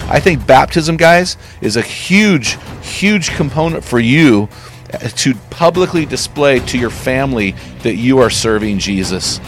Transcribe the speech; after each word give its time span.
I 0.00 0.20
think 0.20 0.46
baptism, 0.46 0.96
guys, 0.96 1.36
is 1.60 1.76
a 1.76 1.82
huge, 1.82 2.58
huge 2.82 3.30
component 3.30 3.84
for 3.84 3.98
you 3.98 4.48
eh, 4.90 5.08
to 5.08 5.34
publicly 5.50 6.04
display 6.04 6.60
to 6.60 6.78
your 6.78 6.90
family 6.90 7.52
that 7.82 7.96
you 7.96 8.18
are 8.18 8.30
serving 8.30 8.78
Jesus. 8.78 9.40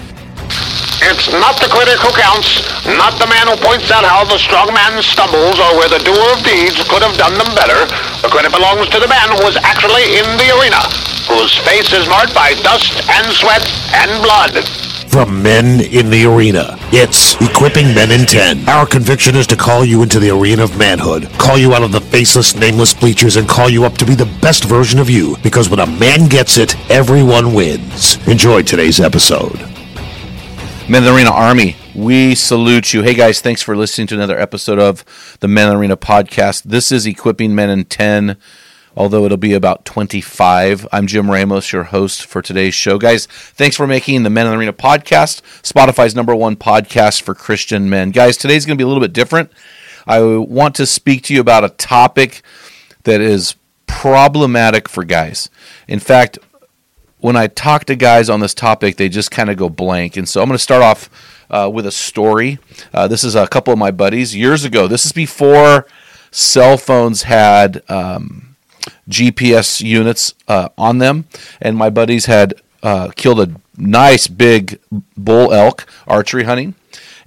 It's 1.04 1.30
not 1.30 1.60
the 1.60 1.68
critic 1.68 2.00
who 2.00 2.10
counts, 2.16 2.64
not 2.98 3.20
the 3.20 3.28
man 3.28 3.46
who 3.46 3.56
points 3.60 3.90
out 3.92 4.02
how 4.02 4.24
the 4.24 4.38
strong 4.38 4.72
man 4.72 5.02
stumbles 5.02 5.60
or 5.60 5.76
where 5.76 5.92
the 5.92 6.00
doer 6.00 6.32
of 6.32 6.40
deeds 6.42 6.80
could 6.88 7.04
have 7.04 7.16
done 7.20 7.36
them 7.36 7.52
better. 7.54 7.84
The 8.24 8.28
credit 8.32 8.50
belongs 8.50 8.88
to 8.90 8.98
the 8.98 9.06
man 9.06 9.28
who 9.36 9.44
was 9.44 9.60
actually 9.60 10.16
in 10.16 10.26
the 10.40 10.48
arena, 10.56 10.80
whose 11.28 11.52
face 11.68 11.92
is 11.92 12.08
marked 12.08 12.34
by 12.34 12.54
dust 12.64 12.96
and 13.12 13.28
sweat 13.30 13.62
and 13.92 14.08
blood. 14.24 14.85
From 15.16 15.42
men 15.42 15.80
in 15.80 16.10
the 16.10 16.26
arena, 16.26 16.76
it's 16.92 17.36
Equipping 17.40 17.94
Men 17.94 18.10
in 18.10 18.26
10. 18.26 18.68
Our 18.68 18.84
conviction 18.84 19.34
is 19.34 19.46
to 19.46 19.56
call 19.56 19.82
you 19.82 20.02
into 20.02 20.20
the 20.20 20.28
arena 20.28 20.62
of 20.62 20.76
manhood, 20.76 21.30
call 21.38 21.56
you 21.56 21.72
out 21.72 21.82
of 21.82 21.90
the 21.90 22.02
faceless, 22.02 22.54
nameless 22.54 22.92
bleachers, 22.92 23.36
and 23.36 23.48
call 23.48 23.70
you 23.70 23.86
up 23.86 23.94
to 23.94 24.04
be 24.04 24.14
the 24.14 24.30
best 24.42 24.64
version 24.64 25.00
of 25.00 25.08
you. 25.08 25.38
Because 25.42 25.70
when 25.70 25.80
a 25.80 25.86
man 25.86 26.28
gets 26.28 26.58
it, 26.58 26.76
everyone 26.90 27.54
wins. 27.54 28.18
Enjoy 28.28 28.60
today's 28.62 29.00
episode. 29.00 29.58
Men 30.86 30.96
in 30.96 31.04
the 31.04 31.16
Arena 31.16 31.30
Army, 31.30 31.76
we 31.94 32.34
salute 32.34 32.92
you. 32.92 33.00
Hey 33.00 33.14
guys, 33.14 33.40
thanks 33.40 33.62
for 33.62 33.74
listening 33.74 34.08
to 34.08 34.16
another 34.16 34.38
episode 34.38 34.78
of 34.78 35.02
the 35.40 35.48
Men 35.48 35.68
in 35.68 35.70
the 35.70 35.78
Arena 35.78 35.96
podcast. 35.96 36.64
This 36.64 36.92
is 36.92 37.06
Equipping 37.06 37.54
Men 37.54 37.70
in 37.70 37.86
10 37.86 38.36
although 38.96 39.24
it'll 39.24 39.36
be 39.36 39.52
about 39.52 39.84
25. 39.84 40.88
I'm 40.90 41.06
Jim 41.06 41.30
Ramos, 41.30 41.72
your 41.72 41.84
host 41.84 42.24
for 42.24 42.40
today's 42.40 42.74
show. 42.74 42.98
Guys, 42.98 43.26
thanks 43.26 43.76
for 43.76 43.86
making 43.86 44.22
the 44.22 44.30
Men 44.30 44.46
in 44.46 44.52
the 44.52 44.58
Arena 44.58 44.72
podcast, 44.72 45.42
Spotify's 45.62 46.14
number 46.14 46.34
one 46.34 46.56
podcast 46.56 47.22
for 47.22 47.34
Christian 47.34 47.90
men. 47.90 48.10
Guys, 48.10 48.36
today's 48.36 48.64
going 48.64 48.76
to 48.76 48.80
be 48.82 48.84
a 48.84 48.88
little 48.88 49.02
bit 49.02 49.12
different. 49.12 49.52
I 50.06 50.22
want 50.22 50.74
to 50.76 50.86
speak 50.86 51.24
to 51.24 51.34
you 51.34 51.40
about 51.40 51.64
a 51.64 51.68
topic 51.68 52.42
that 53.04 53.20
is 53.20 53.56
problematic 53.86 54.88
for 54.88 55.04
guys. 55.04 55.50
In 55.86 56.00
fact, 56.00 56.38
when 57.18 57.36
I 57.36 57.48
talk 57.48 57.84
to 57.86 57.96
guys 57.96 58.30
on 58.30 58.40
this 58.40 58.54
topic, 58.54 58.96
they 58.96 59.08
just 59.08 59.30
kind 59.30 59.50
of 59.50 59.56
go 59.56 59.68
blank. 59.68 60.16
And 60.16 60.28
so 60.28 60.40
I'm 60.40 60.48
going 60.48 60.56
to 60.56 60.62
start 60.62 60.82
off 60.82 61.10
uh, 61.50 61.70
with 61.72 61.86
a 61.86 61.90
story. 61.90 62.58
Uh, 62.94 63.08
this 63.08 63.24
is 63.24 63.34
a 63.34 63.46
couple 63.46 63.72
of 63.72 63.78
my 63.78 63.90
buddies 63.90 64.34
years 64.34 64.64
ago. 64.64 64.86
This 64.86 65.04
is 65.04 65.12
before 65.12 65.86
cell 66.30 66.76
phones 66.76 67.24
had. 67.24 67.82
Um, 67.90 68.45
GPS 69.08 69.80
units 69.80 70.34
uh, 70.48 70.68
on 70.76 70.98
them, 70.98 71.26
and 71.60 71.76
my 71.76 71.90
buddies 71.90 72.26
had 72.26 72.54
uh, 72.82 73.10
killed 73.16 73.40
a 73.40 73.54
nice 73.76 74.26
big 74.26 74.78
bull 75.16 75.52
elk 75.52 75.86
archery 76.06 76.44
hunting. 76.44 76.74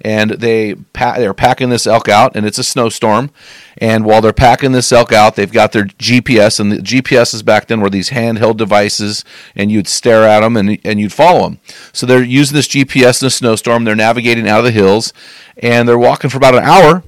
And 0.02 0.30
they 0.30 0.76
pa- 0.94 1.18
they're 1.18 1.34
packing 1.34 1.68
this 1.68 1.86
elk 1.86 2.08
out, 2.08 2.34
and 2.34 2.46
it's 2.46 2.58
a 2.58 2.64
snowstorm. 2.64 3.30
And 3.76 4.06
while 4.06 4.22
they're 4.22 4.32
packing 4.32 4.72
this 4.72 4.92
elk 4.92 5.12
out, 5.12 5.36
they've 5.36 5.52
got 5.52 5.72
their 5.72 5.84
GPS, 5.84 6.58
and 6.58 6.72
the 6.72 6.76
GPSs 6.76 7.44
back 7.44 7.66
then 7.66 7.82
were 7.82 7.90
these 7.90 8.08
handheld 8.08 8.56
devices, 8.56 9.26
and 9.54 9.70
you'd 9.70 9.86
stare 9.86 10.26
at 10.26 10.40
them 10.40 10.56
and 10.56 10.78
and 10.84 11.00
you'd 11.00 11.12
follow 11.12 11.42
them. 11.42 11.58
So 11.92 12.06
they're 12.06 12.22
using 12.22 12.54
this 12.54 12.68
GPS 12.68 13.20
in 13.20 13.26
a 13.26 13.30
snowstorm. 13.30 13.84
They're 13.84 13.94
navigating 13.94 14.48
out 14.48 14.60
of 14.60 14.64
the 14.64 14.70
hills, 14.70 15.12
and 15.58 15.86
they're 15.86 15.98
walking 15.98 16.30
for 16.30 16.38
about 16.38 16.54
an 16.54 16.64
hour, 16.64 17.02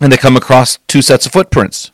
and 0.00 0.12
they 0.12 0.16
come 0.16 0.36
across 0.36 0.78
two 0.86 1.02
sets 1.02 1.26
of 1.26 1.32
footprints 1.32 1.90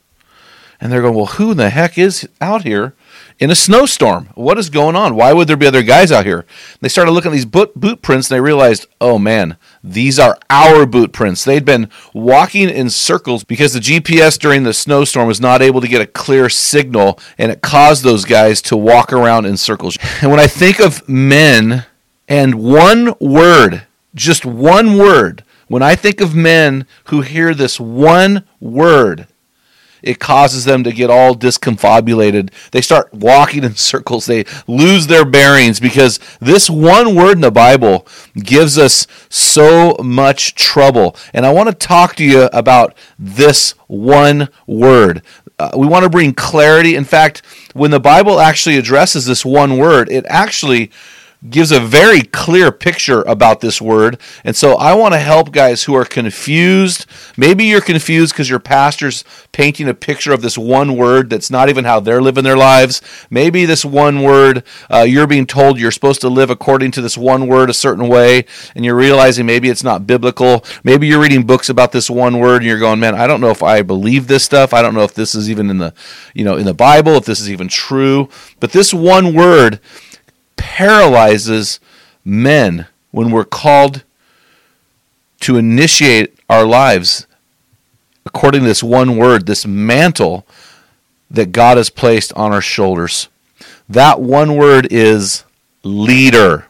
and 0.81 0.93
they're 0.93 1.03
going, 1.03 1.15
well, 1.15 1.27
who 1.27 1.53
in 1.53 1.57
the 1.57 1.71
heck 1.71 1.97
is 1.99 2.29
out 2.41 2.65
here 2.65 2.95
in 3.39 3.51
a 3.51 3.55
snowstorm? 3.55 4.29
What 4.35 4.59
is 4.59 4.71
going 4.71 4.97
on? 4.97 5.15
Why 5.15 5.33
would 5.33 5.49
there 5.49 5.57
be 5.57 5.67
other 5.67 5.83
guys 5.83 6.13
out 6.13 6.27
here? 6.27 6.41
And 6.41 6.81
they 6.81 6.89
started 6.89 7.13
looking 7.13 7.31
at 7.31 7.35
these 7.35 7.45
boot, 7.45 7.75
boot 7.75 8.03
prints 8.03 8.31
and 8.31 8.37
they 8.37 8.41
realized, 8.41 8.87
oh 9.01 9.19
man, 9.19 9.57
these 9.83 10.19
are 10.19 10.39
our 10.51 10.87
boot 10.87 11.13
prints. 11.13 11.45
They'd 11.45 11.65
been 11.65 11.91
walking 12.13 12.69
in 12.69 12.91
circles 12.91 13.45
because 13.45 13.73
the 13.73 13.81
GPS 13.81 14.39
during 14.39 14.63
the 14.63 14.75
snowstorm 14.75 15.27
was 15.27 15.41
not 15.41 15.63
able 15.63 15.81
to 15.81 15.89
get 15.89 16.01
a 16.01 16.07
clear 16.07 16.49
signal 16.49 17.19
and 17.39 17.51
it 17.51 17.63
caused 17.63 18.05
those 18.05 18.25
guys 18.25 18.63
to 18.63 18.77
walk 18.77 19.13
around 19.13 19.47
in 19.47 19.57
circles. 19.57 19.99
And 20.23 20.31
when 20.31 20.41
I 20.41 20.47
think 20.47 20.81
of 20.81 21.07
men 21.07 21.85
and 22.29 22.55
one 22.55 23.15
word, 23.21 23.87
just 24.15 24.47
one 24.47 24.97
word, 24.97 25.45
when 25.69 25.83
I 25.83 25.95
think 25.95 26.21
of 26.21 26.35
men 26.35 26.87
who 27.05 27.23
hear 27.23 27.53
this 27.53 27.81
one 27.81 28.45
word, 28.61 29.27
it 30.05 30.19
causes 30.19 30.65
them 30.65 30.85
to 30.85 30.93
get 30.93 31.11
all 31.11 31.35
discombobulated. 31.35 32.51
They 32.71 32.81
start 32.81 33.13
walking 33.13 33.65
in 33.65 33.75
circles. 33.77 34.27
They 34.27 34.45
lose 34.67 35.07
their 35.07 35.25
bearings 35.25 35.81
because 35.81 36.21
this 36.41 36.69
one 36.71 37.15
word 37.15 37.37
in 37.37 37.41
the 37.41 37.51
Bible 37.51 38.07
gives 38.35 38.79
us 38.79 39.07
so 39.29 39.97
much 40.03 40.55
trouble. 40.55 41.17
And 41.33 41.45
I 41.47 41.53
want 41.53 41.69
to 41.71 41.75
talk 41.75 42.17
to 42.17 42.25
you 42.25 42.49
about 42.53 42.95
this 43.19 43.73
one 43.87 44.49
word. 44.67 45.23
Uh, 45.59 45.71
we 45.77 45.87
want 45.87 46.03
to 46.03 46.11
bring 46.11 46.35
clarity. 46.35 46.97
In 46.97 47.05
fact, 47.05 47.43
when 47.75 47.91
the 47.91 48.01
Bible 48.01 48.41
actually 48.41 48.77
addresses 48.77 49.25
this 49.25 49.45
one 49.45 49.79
word, 49.79 50.11
it 50.11 50.25
actually 50.29 50.91
gives 51.49 51.71
a 51.71 51.81
very 51.81 52.23
clear 52.23 52.73
picture 52.73 53.23
about 53.23 53.61
this 53.61 53.81
word. 53.81 54.19
And 54.45 54.57
so 54.57 54.77
I 54.77 54.95
want 54.95 55.13
to 55.15 55.21
help 55.21 55.53
guys 55.53 55.85
who 55.85 55.95
are 55.95 56.05
confused. 56.05 57.07
Maybe 57.37 57.65
you're 57.65 57.83
confused 57.83 58.33
because 58.33 58.49
your 58.49 58.59
pastor's 58.59 59.25
painting 59.53 59.89
a 59.89 59.95
picture 59.95 60.33
of 60.33 60.41
this 60.41 60.57
one 60.57 60.97
word 60.97 61.29
that's 61.29 61.51
not 61.51 61.69
even 61.69 61.85
how 61.85 62.01
they're 62.01 62.23
living 62.23 62.45
their 62.45 62.57
lives. 62.57 63.03
Maybe 63.29 63.67
this 63.67 63.85
one 63.85 64.23
word, 64.23 64.65
uh, 64.91 65.03
you're 65.03 65.27
being 65.27 65.47
told 65.47 65.79
you're 65.79 65.91
supposed 65.91 66.23
to 66.23 66.29
live 66.29 66.49
according 66.49 66.93
to 66.93 67.03
this 67.03 67.19
one 67.19 67.47
word 67.47 67.69
a 67.69 67.75
certain 67.75 68.09
way, 68.09 68.47
and 68.75 68.85
you're 68.85 68.95
realizing 68.95 69.45
maybe 69.45 69.69
it's 69.69 69.85
not 69.85 70.07
biblical. 70.07 70.65
Maybe 70.83 71.07
you're 71.07 71.21
reading 71.21 71.45
books 71.45 71.69
about 71.69 71.93
this 71.93 72.09
one 72.09 72.39
word 72.39 72.57
and 72.57 72.67
you're 72.67 72.79
going, 72.79 73.01
man, 73.01 73.15
I 73.15 73.27
don't 73.27 73.41
know 73.41 73.51
if 73.51 73.63
I 73.63 73.83
believe 73.83 74.29
this 74.29 74.45
stuff. 74.45 74.73
I 74.73 74.81
don't 74.81 74.95
know 74.95 75.05
if 75.05 75.15
this 75.15 75.35
is 75.35 75.51
even 75.51 75.69
in 75.69 75.79
the, 75.79 75.93
you 76.33 76.45
know, 76.45 76.57
in 76.57 76.65
the 76.65 76.75
Bible, 76.75 77.13
if 77.17 77.27
this 77.27 77.41
is 77.41 77.51
even 77.51 77.69
true. 77.69 78.29
But 78.61 78.73
this 78.73 78.95
one 78.95 79.35
word 79.35 79.81
paralyzes 80.57 81.81
men 82.25 82.87
when 83.11 83.31
we're 83.31 83.45
called 83.45 84.03
to 85.41 85.57
initiate 85.57 86.37
our 86.49 86.65
lives 86.65 87.27
according 88.27 88.63
to 88.63 88.67
this 88.67 88.83
one 88.83 89.17
word, 89.17 89.47
this 89.47 89.67
mantle 89.67 90.47
that 91.31 91.53
God 91.53 91.77
has 91.77 91.91
placed 91.91 92.33
on 92.35 92.53
our 92.53 92.61
shoulders. 92.61 93.29
That 93.89 94.21
one 94.21 94.57
word 94.57 94.89
is 94.91 95.45
leader. 95.83 96.67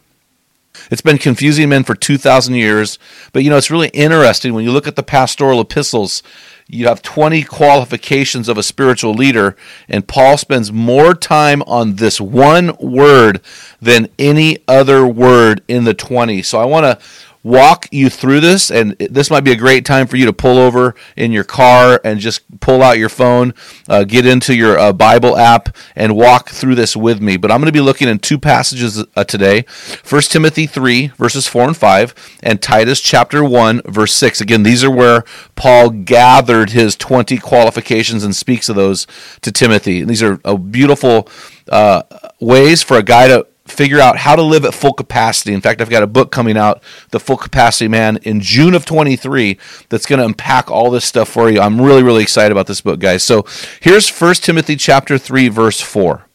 It's 0.90 1.00
been 1.00 1.18
confusing 1.18 1.68
men 1.68 1.84
for 1.84 1.94
2,000 1.94 2.54
years, 2.54 2.98
but 3.32 3.42
you 3.42 3.50
know, 3.50 3.56
it's 3.56 3.70
really 3.70 3.88
interesting 3.88 4.52
when 4.52 4.64
you 4.64 4.72
look 4.72 4.86
at 4.86 4.96
the 4.96 5.02
pastoral 5.02 5.60
epistles 5.60 6.22
you 6.66 6.88
have 6.88 7.02
20 7.02 7.42
qualifications 7.44 8.48
of 8.48 8.56
a 8.56 8.62
spiritual 8.62 9.12
leader, 9.12 9.56
and 9.88 10.08
Paul 10.08 10.36
spends 10.38 10.72
more 10.72 11.14
time 11.14 11.62
on 11.62 11.96
this 11.96 12.20
one 12.20 12.74
word 12.78 13.40
than 13.80 14.08
any 14.18 14.58
other 14.66 15.06
word 15.06 15.62
in 15.68 15.84
the 15.84 15.94
20. 15.94 16.42
So 16.42 16.58
I 16.58 16.64
want 16.64 16.84
to 16.84 17.06
walk 17.44 17.86
you 17.92 18.08
through 18.08 18.40
this, 18.40 18.70
and 18.70 18.96
this 18.98 19.30
might 19.30 19.44
be 19.44 19.52
a 19.52 19.56
great 19.56 19.84
time 19.84 20.06
for 20.06 20.16
you 20.16 20.24
to 20.24 20.32
pull 20.32 20.58
over 20.58 20.94
in 21.14 21.30
your 21.30 21.44
car 21.44 22.00
and 22.02 22.18
just 22.18 22.42
pull 22.60 22.82
out 22.82 22.98
your 22.98 23.10
phone, 23.10 23.52
uh, 23.88 24.02
get 24.02 24.26
into 24.26 24.56
your 24.56 24.78
uh, 24.78 24.92
Bible 24.92 25.36
app, 25.36 25.76
and 25.94 26.16
walk 26.16 26.48
through 26.48 26.74
this 26.74 26.96
with 26.96 27.20
me. 27.20 27.36
But 27.36 27.52
I'm 27.52 27.58
going 27.58 27.66
to 27.66 27.72
be 27.72 27.80
looking 27.80 28.08
in 28.08 28.18
two 28.18 28.38
passages 28.38 29.04
uh, 29.14 29.24
today 29.24 29.66
1 30.08 30.22
Timothy 30.22 30.66
3, 30.66 31.08
verses 31.18 31.46
4 31.46 31.68
and 31.68 31.76
5, 31.76 32.38
and 32.42 32.60
Titus 32.60 33.00
chapter 33.00 33.44
1, 33.44 33.82
verse 33.82 34.14
6. 34.14 34.40
Again, 34.40 34.62
these 34.62 34.82
are 34.82 34.90
where 34.90 35.22
Paul 35.54 35.90
gathered 35.90 36.70
his 36.70 36.96
20 36.96 37.36
qualifications 37.38 38.24
and 38.24 38.34
speaks 38.34 38.70
of 38.70 38.76
those 38.76 39.06
to 39.42 39.52
Timothy. 39.52 40.00
And 40.00 40.08
these 40.08 40.22
are 40.22 40.38
beautiful 40.58 41.28
uh, 41.70 42.02
ways 42.40 42.82
for 42.82 42.96
a 42.96 43.02
guy 43.02 43.28
to 43.28 43.46
figure 43.66 43.98
out 43.98 44.18
how 44.18 44.36
to 44.36 44.42
live 44.42 44.64
at 44.64 44.74
full 44.74 44.92
capacity. 44.92 45.54
In 45.54 45.60
fact, 45.60 45.80
I've 45.80 45.90
got 45.90 46.02
a 46.02 46.06
book 46.06 46.30
coming 46.30 46.56
out, 46.56 46.82
The 47.10 47.20
Full 47.20 47.38
Capacity 47.38 47.88
Man, 47.88 48.18
in 48.18 48.40
June 48.40 48.74
of 48.74 48.84
23 48.84 49.58
that's 49.88 50.06
going 50.06 50.18
to 50.18 50.26
unpack 50.26 50.70
all 50.70 50.90
this 50.90 51.04
stuff 51.04 51.28
for 51.30 51.50
you. 51.50 51.60
I'm 51.60 51.80
really, 51.80 52.02
really 52.02 52.22
excited 52.22 52.52
about 52.52 52.66
this 52.66 52.82
book, 52.82 53.00
guys. 53.00 53.22
So 53.22 53.46
here's 53.80 54.10
1 54.10 54.34
Timothy 54.36 54.76
chapter 54.76 55.16
3, 55.16 55.48
verse 55.48 55.80
4. 55.80 56.26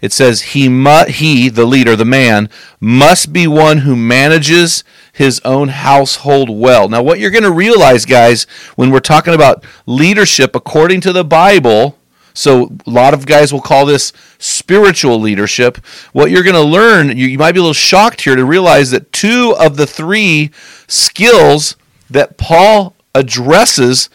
It 0.00 0.12
says, 0.12 0.42
he, 0.42 0.68
mu- 0.68 1.06
he, 1.08 1.48
the 1.48 1.64
leader, 1.64 1.96
the 1.96 2.04
man, 2.04 2.48
must 2.80 3.32
be 3.32 3.46
one 3.46 3.78
who 3.78 3.96
manages 3.96 4.84
his 5.12 5.40
own 5.44 5.68
household 5.68 6.50
well. 6.50 6.88
Now, 6.88 7.02
what 7.02 7.18
you're 7.18 7.30
going 7.30 7.44
to 7.44 7.52
realize, 7.52 8.04
guys, 8.04 8.44
when 8.76 8.90
we're 8.90 9.00
talking 9.00 9.34
about 9.34 9.64
leadership 9.86 10.54
according 10.54 11.00
to 11.02 11.12
the 11.12 11.24
Bible, 11.24 11.98
so 12.36 12.70
a 12.86 12.90
lot 12.90 13.14
of 13.14 13.24
guys 13.24 13.50
will 13.50 13.62
call 13.62 13.86
this 13.86 14.12
spiritual 14.38 15.18
leadership. 15.18 15.78
What 16.12 16.30
you're 16.30 16.42
going 16.42 16.54
to 16.54 16.62
learn, 16.62 17.16
you, 17.16 17.26
you 17.26 17.38
might 17.38 17.52
be 17.52 17.60
a 17.60 17.62
little 17.62 17.72
shocked 17.72 18.20
here 18.20 18.36
to 18.36 18.44
realize 18.44 18.90
that 18.90 19.10
two 19.10 19.56
of 19.58 19.78
the 19.78 19.86
three 19.86 20.50
skills 20.86 21.76
that 22.10 22.36
Paul 22.36 22.94
addresses 23.14 24.10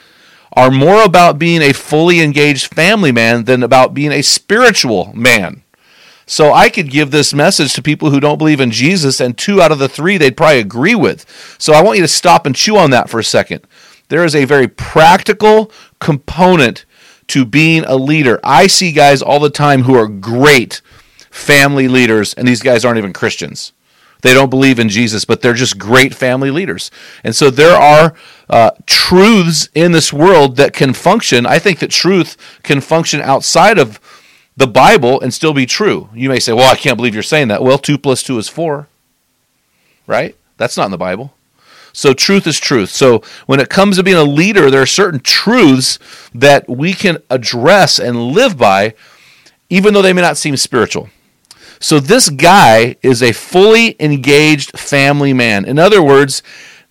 are 0.54 0.70
more 0.70 1.04
about 1.04 1.40
being 1.40 1.64
a 1.64 1.74
fully 1.74 2.20
engaged 2.20 2.72
family 2.72 3.12
man 3.12 3.46
than 3.46 3.64
about 3.64 3.96
being 3.96 4.12
a 4.12 4.22
spiritual 4.22 5.12
man. 5.16 5.64
So 6.28 6.54
I 6.54 6.70
could 6.70 6.92
give 6.92 7.10
this 7.10 7.34
message 7.34 7.74
to 7.74 7.82
people 7.82 8.12
who 8.12 8.20
don't 8.20 8.38
believe 8.38 8.62
in 8.62 8.70
Jesus, 8.70 9.20
and 9.20 9.36
two 9.36 9.64
out 9.64 9.72
of 9.72 9.80
the 9.80 9.90
three 9.90 10.18
they'd 10.18 10.38
probably 10.38 10.60
agree 10.60 10.96
with. 10.96 11.26
So 11.58 11.74
I 11.74 11.82
want 11.82 11.98
you 11.98 12.04
to 12.04 12.08
stop 12.08 12.46
and 12.46 12.56
chew 12.56 12.78
on 12.78 12.92
that 12.92 13.10
for 13.10 13.20
a 13.20 13.24
second. 13.24 13.66
There 14.10 14.24
is 14.24 14.36
a 14.36 14.46
very 14.46 14.68
practical 14.68 15.72
component 16.00 16.86
to 17.32 17.46
being 17.46 17.84
a 17.86 17.96
leader. 17.96 18.40
I 18.44 18.68
see 18.68 18.92
guys 18.92 19.22
all 19.22 19.40
the 19.40 19.50
time 19.50 19.84
who 19.84 19.96
are 19.96 20.08
great 20.08 20.82
family 21.30 21.88
leaders, 21.88 22.34
and 22.34 22.48
these 22.48 22.62
guys 22.62 22.84
aren't 22.84 22.98
even 22.98 23.14
Christians. 23.14 23.72
They 24.22 24.34
don't 24.34 24.50
believe 24.50 24.80
in 24.80 24.90
Jesus, 24.90 25.26
but 25.26 25.42
they're 25.42 25.54
just 25.54 25.78
great 25.78 26.14
family 26.14 26.52
leaders. 26.52 26.92
And 27.24 27.36
so 27.36 27.50
there 27.50 27.76
are 27.76 28.14
uh, 28.50 28.72
truths 28.86 29.70
in 29.74 29.94
this 29.94 30.14
world 30.14 30.58
that 30.58 30.74
can 30.74 30.94
function. 30.94 31.46
I 31.46 31.58
think 31.58 31.80
that 31.80 31.90
truth 31.90 32.38
can 32.64 32.82
function 32.82 33.22
outside 33.22 33.80
of 33.80 34.00
the 34.58 34.68
Bible 34.68 35.20
and 35.22 35.34
still 35.34 35.54
be 35.54 35.66
true. 35.66 36.10
You 36.14 36.30
may 36.30 36.40
say, 36.40 36.54
well, 36.54 36.72
I 36.72 36.76
can't 36.76 36.98
believe 36.98 37.14
you're 37.14 37.24
saying 37.24 37.48
that. 37.48 37.64
Well, 37.64 37.78
2 37.78 37.98
plus 37.98 38.22
2 38.24 38.38
is 38.38 38.50
4, 38.50 38.88
right? 40.06 40.36
That's 40.58 40.78
not 40.78 40.86
in 40.86 40.92
the 40.92 40.98
Bible. 40.98 41.34
So 41.94 42.14
truth 42.14 42.48
is 42.48 42.60
truth. 42.60 42.90
So 42.90 43.22
when 43.46 43.60
it 43.60 43.70
comes 43.70 43.98
to 43.98 44.04
being 44.04 44.18
a 44.18 44.24
leader, 44.24 44.70
there 44.70 44.82
are 44.82 44.88
certain 44.88 45.20
truths 45.20 46.00
that 46.34 46.70
we 46.70 46.94
can 46.94 47.18
address 47.30 48.00
and 48.00 48.32
live 48.32 48.58
by, 48.58 48.94
even 49.70 49.94
though 49.94 50.02
they 50.02 50.14
may 50.14 50.22
not 50.22 50.38
seem 50.38 50.58
spiritual. 50.58 51.10
So 51.80 52.00
this 52.00 52.30
guy 52.30 52.96
is 53.02 53.24
a 53.24 53.32
fully 53.32 53.96
engaged 54.00 54.78
family 54.80 55.34
man. 55.34 55.66
In 55.66 55.80
other 55.80 56.02
words, 56.02 56.44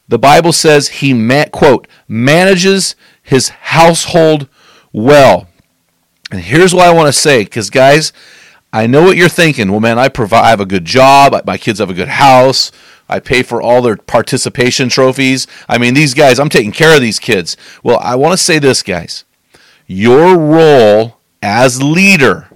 the 0.09 0.19
Bible 0.19 0.53
says 0.53 0.89
he 0.89 1.15
ma- 1.15 1.45
quote 1.53 1.87
manages 2.09 2.97
his 3.23 3.49
household 3.49 4.49
well. 4.93 5.47
And 6.33 6.41
here's 6.41 6.75
what 6.75 6.87
I 6.87 6.93
want 6.93 7.07
to 7.07 7.13
say, 7.13 7.45
because 7.45 7.71
guys, 7.71 8.13
I 8.73 8.87
know 8.87 9.03
what 9.03 9.17
you're 9.17 9.29
thinking. 9.29 9.71
Well, 9.71 9.81
man, 9.81 9.99
I 9.99 10.09
provide. 10.09 10.45
I 10.45 10.51
have 10.51 10.61
a 10.61 10.67
good 10.67 10.85
job. 10.85 11.35
My 11.47 11.59
kids 11.59 11.79
have 11.79 11.91
a 11.91 11.95
good 11.95 12.09
house. 12.09 12.71
I 13.11 13.21
pay 13.21 13.43
for 13.43 13.61
all 13.61 13.83
their 13.83 13.97
participation 13.97 14.89
trophies. 14.89 15.47
I 15.69 15.79
mean, 15.79 15.95
these 15.95 16.15
guys, 16.15 16.39
I'm 16.39 16.49
taking 16.49 16.73
care 16.73 16.95
of 16.95 17.01
these 17.01 17.19
kids. 17.19 17.57
Well, 17.83 17.99
I 18.01 18.15
want 18.15 18.33
to 18.33 18.39
say 18.39 18.59
this, 18.59 18.83
guys. 18.83 19.25
Your 19.87 20.39
role 20.39 21.19
as 21.43 21.83
leader 21.83 22.49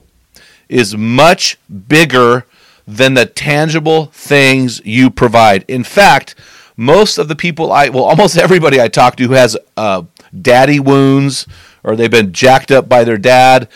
is 0.68 0.96
much 0.96 1.58
bigger 1.88 2.46
than 2.86 3.14
the 3.14 3.26
tangible 3.26 4.06
things 4.06 4.80
you 4.84 5.10
provide. 5.10 5.64
In 5.68 5.84
fact, 5.84 6.34
most 6.76 7.18
of 7.18 7.28
the 7.28 7.36
people 7.36 7.72
I, 7.72 7.88
well, 7.88 8.04
almost 8.04 8.36
everybody 8.36 8.80
I 8.80 8.88
talk 8.88 9.16
to 9.16 9.26
who 9.26 9.34
has 9.34 9.56
uh, 9.76 10.02
daddy 10.40 10.80
wounds 10.80 11.46
or 11.82 11.96
they've 11.96 12.10
been 12.10 12.32
jacked 12.32 12.70
up 12.70 12.88
by 12.88 13.04
their 13.04 13.18
dad, 13.18 13.68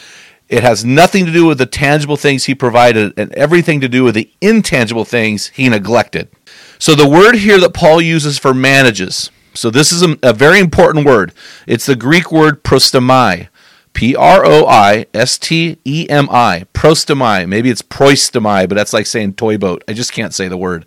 it 0.48 0.62
has 0.62 0.84
nothing 0.84 1.26
to 1.26 1.32
do 1.32 1.44
with 1.44 1.58
the 1.58 1.66
tangible 1.66 2.16
things 2.16 2.44
he 2.44 2.54
provided 2.54 3.12
and 3.18 3.32
everything 3.34 3.80
to 3.80 3.88
do 3.88 4.04
with 4.04 4.14
the 4.14 4.30
intangible 4.40 5.04
things 5.04 5.48
he 5.48 5.68
neglected. 5.68 6.28
So 6.78 6.94
the 6.94 7.08
word 7.08 7.36
here 7.36 7.58
that 7.58 7.74
Paul 7.74 8.00
uses 8.00 8.38
for 8.38 8.54
manages, 8.54 9.30
so 9.54 9.70
this 9.70 9.92
is 9.92 10.02
a, 10.02 10.16
a 10.22 10.32
very 10.32 10.60
important 10.60 11.04
word. 11.04 11.32
It's 11.66 11.86
the 11.86 11.96
Greek 11.96 12.30
word 12.30 12.62
prostomai. 12.62 13.48
P 13.94 14.14
R 14.14 14.44
O 14.44 14.64
I 14.64 15.06
S 15.12 15.38
T 15.38 15.78
E 15.84 16.06
M 16.08 16.28
I. 16.30 16.66
Prostomai. 16.72 17.48
Maybe 17.48 17.68
it's 17.68 17.82
proistomai, 17.82 18.68
but 18.68 18.76
that's 18.76 18.92
like 18.92 19.06
saying 19.06 19.32
toy 19.32 19.58
boat. 19.58 19.82
I 19.88 19.92
just 19.92 20.12
can't 20.12 20.32
say 20.32 20.46
the 20.46 20.56
word. 20.56 20.86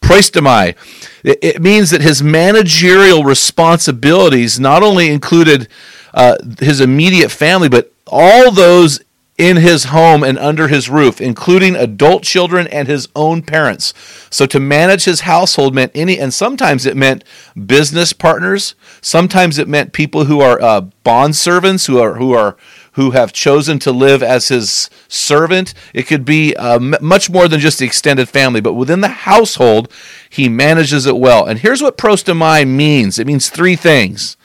Proistomai. 0.00 0.74
It, 1.22 1.38
it 1.42 1.60
means 1.60 1.90
that 1.90 2.00
his 2.00 2.22
managerial 2.22 3.24
responsibilities 3.24 4.58
not 4.58 4.82
only 4.82 5.10
included 5.10 5.68
uh, 6.14 6.36
his 6.58 6.80
immediate 6.80 7.30
family, 7.30 7.68
but 7.68 7.92
all 8.06 8.50
those 8.50 9.00
in 9.38 9.58
his 9.58 9.84
home 9.84 10.22
and 10.22 10.38
under 10.38 10.68
his 10.68 10.88
roof, 10.88 11.20
including 11.20 11.76
adult 11.76 12.22
children 12.22 12.66
and 12.68 12.88
his 12.88 13.08
own 13.14 13.42
parents. 13.42 13.92
So 14.30 14.46
to 14.46 14.58
manage 14.58 15.04
his 15.04 15.20
household 15.20 15.74
meant 15.74 15.92
any, 15.94 16.18
and 16.18 16.32
sometimes 16.32 16.86
it 16.86 16.96
meant 16.96 17.22
business 17.66 18.12
partners. 18.14 18.74
Sometimes 19.02 19.58
it 19.58 19.68
meant 19.68 19.92
people 19.92 20.24
who 20.24 20.40
are 20.40 20.60
uh, 20.60 20.80
bond 20.80 21.36
servants 21.36 21.86
who 21.86 21.98
are 21.98 22.14
who 22.14 22.32
are 22.32 22.56
who 22.92 23.10
have 23.10 23.30
chosen 23.30 23.78
to 23.78 23.92
live 23.92 24.22
as 24.22 24.48
his 24.48 24.88
servant. 25.06 25.74
It 25.92 26.04
could 26.04 26.24
be 26.24 26.56
uh, 26.56 26.76
m- 26.76 26.94
much 27.02 27.28
more 27.28 27.46
than 27.46 27.60
just 27.60 27.78
the 27.78 27.84
extended 27.84 28.26
family, 28.26 28.62
but 28.62 28.72
within 28.72 29.02
the 29.02 29.08
household, 29.08 29.92
he 30.30 30.48
manages 30.48 31.04
it 31.04 31.18
well. 31.18 31.44
And 31.44 31.58
here's 31.58 31.82
what 31.82 31.98
prostomai 31.98 32.66
means. 32.66 33.18
It 33.18 33.26
means 33.26 33.50
three 33.50 33.76
things. 33.76 34.38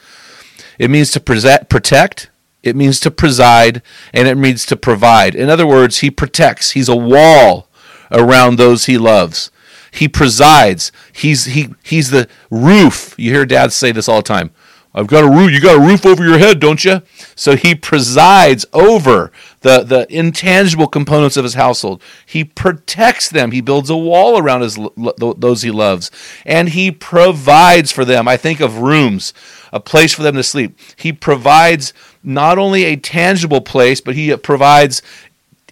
It 0.78 0.90
means 0.90 1.10
to 1.12 1.20
protect, 1.20 2.30
it 2.62 2.76
means 2.76 3.00
to 3.00 3.10
preside, 3.10 3.82
and 4.12 4.28
it 4.28 4.36
means 4.36 4.64
to 4.66 4.76
provide. 4.76 5.34
In 5.34 5.50
other 5.50 5.66
words, 5.66 5.98
he 5.98 6.10
protects. 6.10 6.72
He's 6.72 6.88
a 6.88 6.96
wall 6.96 7.68
around 8.10 8.56
those 8.56 8.86
he 8.86 8.98
loves. 8.98 9.50
He 9.90 10.08
presides. 10.08 10.90
He's 11.12 11.46
he 11.46 11.74
he's 11.82 12.10
the 12.10 12.28
roof. 12.50 13.14
You 13.18 13.32
hear 13.32 13.44
dads 13.44 13.74
say 13.74 13.92
this 13.92 14.08
all 14.08 14.16
the 14.16 14.22
time. 14.22 14.50
I've 14.94 15.06
got 15.06 15.24
a 15.24 15.30
roof. 15.30 15.50
You 15.50 15.60
got 15.60 15.76
a 15.76 15.86
roof 15.86 16.04
over 16.04 16.22
your 16.22 16.38
head, 16.38 16.60
don't 16.60 16.84
you? 16.84 17.00
So 17.34 17.56
he 17.56 17.74
presides 17.74 18.66
over 18.74 19.32
the, 19.60 19.82
the 19.82 20.06
intangible 20.14 20.86
components 20.86 21.38
of 21.38 21.44
his 21.44 21.54
household. 21.54 22.02
He 22.26 22.44
protects 22.44 23.30
them. 23.30 23.52
He 23.52 23.62
builds 23.62 23.88
a 23.88 23.96
wall 23.96 24.38
around 24.38 24.60
his 24.60 24.78
those 25.16 25.62
he 25.62 25.70
loves, 25.70 26.10
and 26.44 26.70
he 26.70 26.90
provides 26.92 27.90
for 27.90 28.04
them. 28.04 28.28
I 28.28 28.36
think 28.36 28.60
of 28.60 28.78
rooms, 28.78 29.32
a 29.72 29.80
place 29.80 30.12
for 30.12 30.22
them 30.22 30.34
to 30.34 30.42
sleep. 30.42 30.78
He 30.96 31.12
provides 31.12 31.94
not 32.22 32.58
only 32.58 32.84
a 32.84 32.96
tangible 32.96 33.60
place, 33.60 34.00
but 34.00 34.14
he 34.14 34.34
provides 34.36 35.02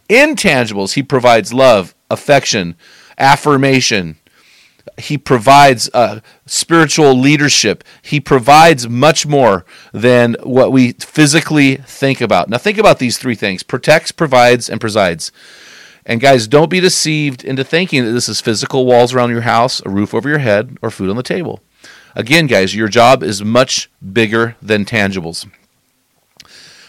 intangibles. 0.08 0.94
He 0.94 1.02
provides 1.02 1.52
love, 1.52 1.94
affection, 2.10 2.74
affirmation. 3.18 4.16
He 4.98 5.16
provides 5.16 5.88
uh, 5.94 6.20
spiritual 6.46 7.14
leadership. 7.14 7.84
He 8.02 8.20
provides 8.20 8.88
much 8.88 9.26
more 9.26 9.64
than 9.92 10.36
what 10.42 10.72
we 10.72 10.92
physically 10.92 11.76
think 11.76 12.20
about. 12.20 12.48
Now, 12.48 12.58
think 12.58 12.78
about 12.78 12.98
these 12.98 13.18
three 13.18 13.34
things 13.34 13.62
protects, 13.62 14.12
provides, 14.12 14.68
and 14.68 14.80
presides. 14.80 15.32
And 16.04 16.20
guys, 16.20 16.48
don't 16.48 16.70
be 16.70 16.80
deceived 16.80 17.44
into 17.44 17.62
thinking 17.62 18.04
that 18.04 18.12
this 18.12 18.28
is 18.28 18.40
physical 18.40 18.86
walls 18.86 19.14
around 19.14 19.30
your 19.30 19.42
house, 19.42 19.80
a 19.84 19.90
roof 19.90 20.14
over 20.14 20.28
your 20.28 20.38
head, 20.38 20.76
or 20.82 20.90
food 20.90 21.10
on 21.10 21.16
the 21.16 21.22
table. 21.22 21.60
Again, 22.16 22.46
guys, 22.46 22.74
your 22.74 22.88
job 22.88 23.22
is 23.22 23.44
much 23.44 23.90
bigger 24.12 24.56
than 24.60 24.84
tangibles. 24.84 25.48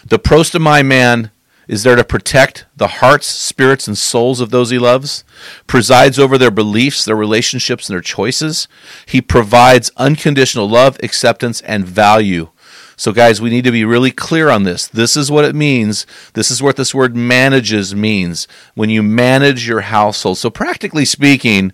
The 0.06 0.18
prostomai 0.18 0.84
man 0.84 1.30
is 1.68 1.84
there 1.84 1.96
to 1.96 2.04
protect 2.04 2.66
the 2.76 2.88
hearts, 2.88 3.26
spirits, 3.26 3.86
and 3.86 3.96
souls 3.96 4.40
of 4.40 4.50
those 4.50 4.70
he 4.70 4.78
loves, 4.78 5.24
presides 5.66 6.18
over 6.18 6.36
their 6.36 6.50
beliefs, 6.50 7.04
their 7.04 7.16
relationships, 7.16 7.88
and 7.88 7.94
their 7.94 8.02
choices. 8.02 8.68
He 9.06 9.20
provides 9.20 9.90
unconditional 9.96 10.68
love, 10.68 10.98
acceptance, 11.02 11.60
and 11.62 11.86
value. 11.86 12.50
So, 12.96 13.12
guys, 13.12 13.40
we 13.40 13.50
need 13.50 13.64
to 13.64 13.72
be 13.72 13.84
really 13.84 14.10
clear 14.10 14.50
on 14.50 14.64
this. 14.64 14.86
This 14.86 15.16
is 15.16 15.30
what 15.30 15.44
it 15.44 15.54
means. 15.54 16.06
This 16.34 16.50
is 16.50 16.62
what 16.62 16.76
this 16.76 16.94
word 16.94 17.16
manages 17.16 17.94
means 17.94 18.46
when 18.74 18.90
you 18.90 19.02
manage 19.02 19.66
your 19.66 19.80
household. 19.82 20.38
So, 20.38 20.50
practically 20.50 21.04
speaking, 21.04 21.72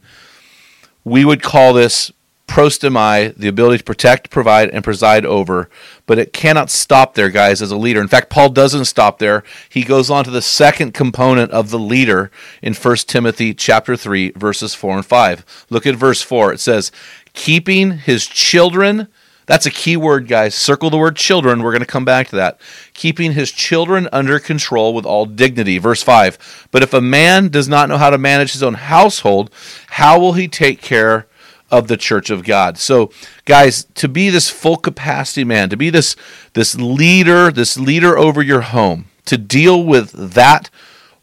we 1.05 1.25
would 1.25 1.43
call 1.43 1.73
this 1.73 2.13
prostomai, 2.49 3.35
the 3.37 3.47
ability 3.47 3.79
to 3.79 3.85
protect, 3.85 4.31
provide, 4.31 4.71
and 4.71 4.83
preside 4.83 5.25
over. 5.25 5.69
But 6.07 6.19
it 6.19 6.33
cannot 6.33 6.71
stop 6.71 7.15
there, 7.15 7.29
guys, 7.29 7.63
as 7.63 7.71
a 7.71 7.77
leader. 7.77 8.01
In 8.01 8.09
fact, 8.09 8.31
Paul 8.31 8.49
doesn't 8.49 8.87
stop 8.87 9.19
there. 9.19 9.45
He 9.69 9.85
goes 9.85 10.11
on 10.11 10.25
to 10.25 10.31
the 10.31 10.43
second 10.43 10.95
component 10.95 11.53
of 11.53 11.71
the 11.71 11.79
leader 11.79 12.31
in 12.63 12.75
1 12.75 12.97
Timothy 13.07 13.55
chapter 13.55 13.97
3, 13.97 14.33
verses 14.33 14.75
4 14.75 14.97
and 14.97 15.07
5. 15.07 15.67
Look 15.71 15.87
at 15.87 15.95
verse 15.95 16.23
4. 16.23 16.55
It 16.55 16.61
says, 16.61 16.91
keeping 17.35 17.99
his 17.99 18.27
children, 18.27 19.09
That's 19.49 19.65
a 19.65 19.71
key 19.71 19.97
word, 19.97 20.29
guys. 20.29 20.55
Circle 20.55 20.91
the 20.91 20.99
word 20.99 21.17
children. 21.17 21.63
We're 21.63 21.73
going 21.73 21.81
to 21.81 21.87
come 21.87 22.05
back 22.05 22.29
to 22.29 22.37
that. 22.37 22.61
Keeping 22.93 23.33
his 23.33 23.51
children 23.51 24.07
under 24.13 24.39
control 24.39 24.93
with 24.93 25.07
all 25.07 25.25
dignity. 25.25 25.79
Verse 25.79 26.03
5. 26.03 26.69
But 26.71 26.83
if 26.83 26.93
a 26.93 27.01
man 27.01 27.49
does 27.49 27.67
not 27.67 27.89
know 27.89 27.97
how 27.97 28.11
to 28.11 28.19
manage 28.19 28.53
his 28.53 28.63
own 28.63 28.75
household, 28.75 29.51
how 29.89 30.21
will 30.21 30.35
he 30.35 30.49
take 30.49 30.83
care 30.83 31.27
of 31.71 31.89
the 31.89 31.97
church 31.97 32.31
of 32.31 32.45
God? 32.45 32.79
So, 32.79 33.11
guys, 33.45 33.85
to 33.95 34.09
be 34.09 34.31
this 34.31 34.51
full 34.51 34.77
capacity 34.77 35.45
man, 35.45 35.69
to 35.71 35.77
be 35.77 35.91
this 35.91 36.17
this 36.55 36.75
leader, 36.75 37.51
this 37.51 37.77
leader 37.79 38.17
over 38.17 38.43
your 38.43 38.63
home, 38.63 39.07
to 39.27 39.39
deal 39.39 39.83
with 39.83 40.13
that 40.35 40.71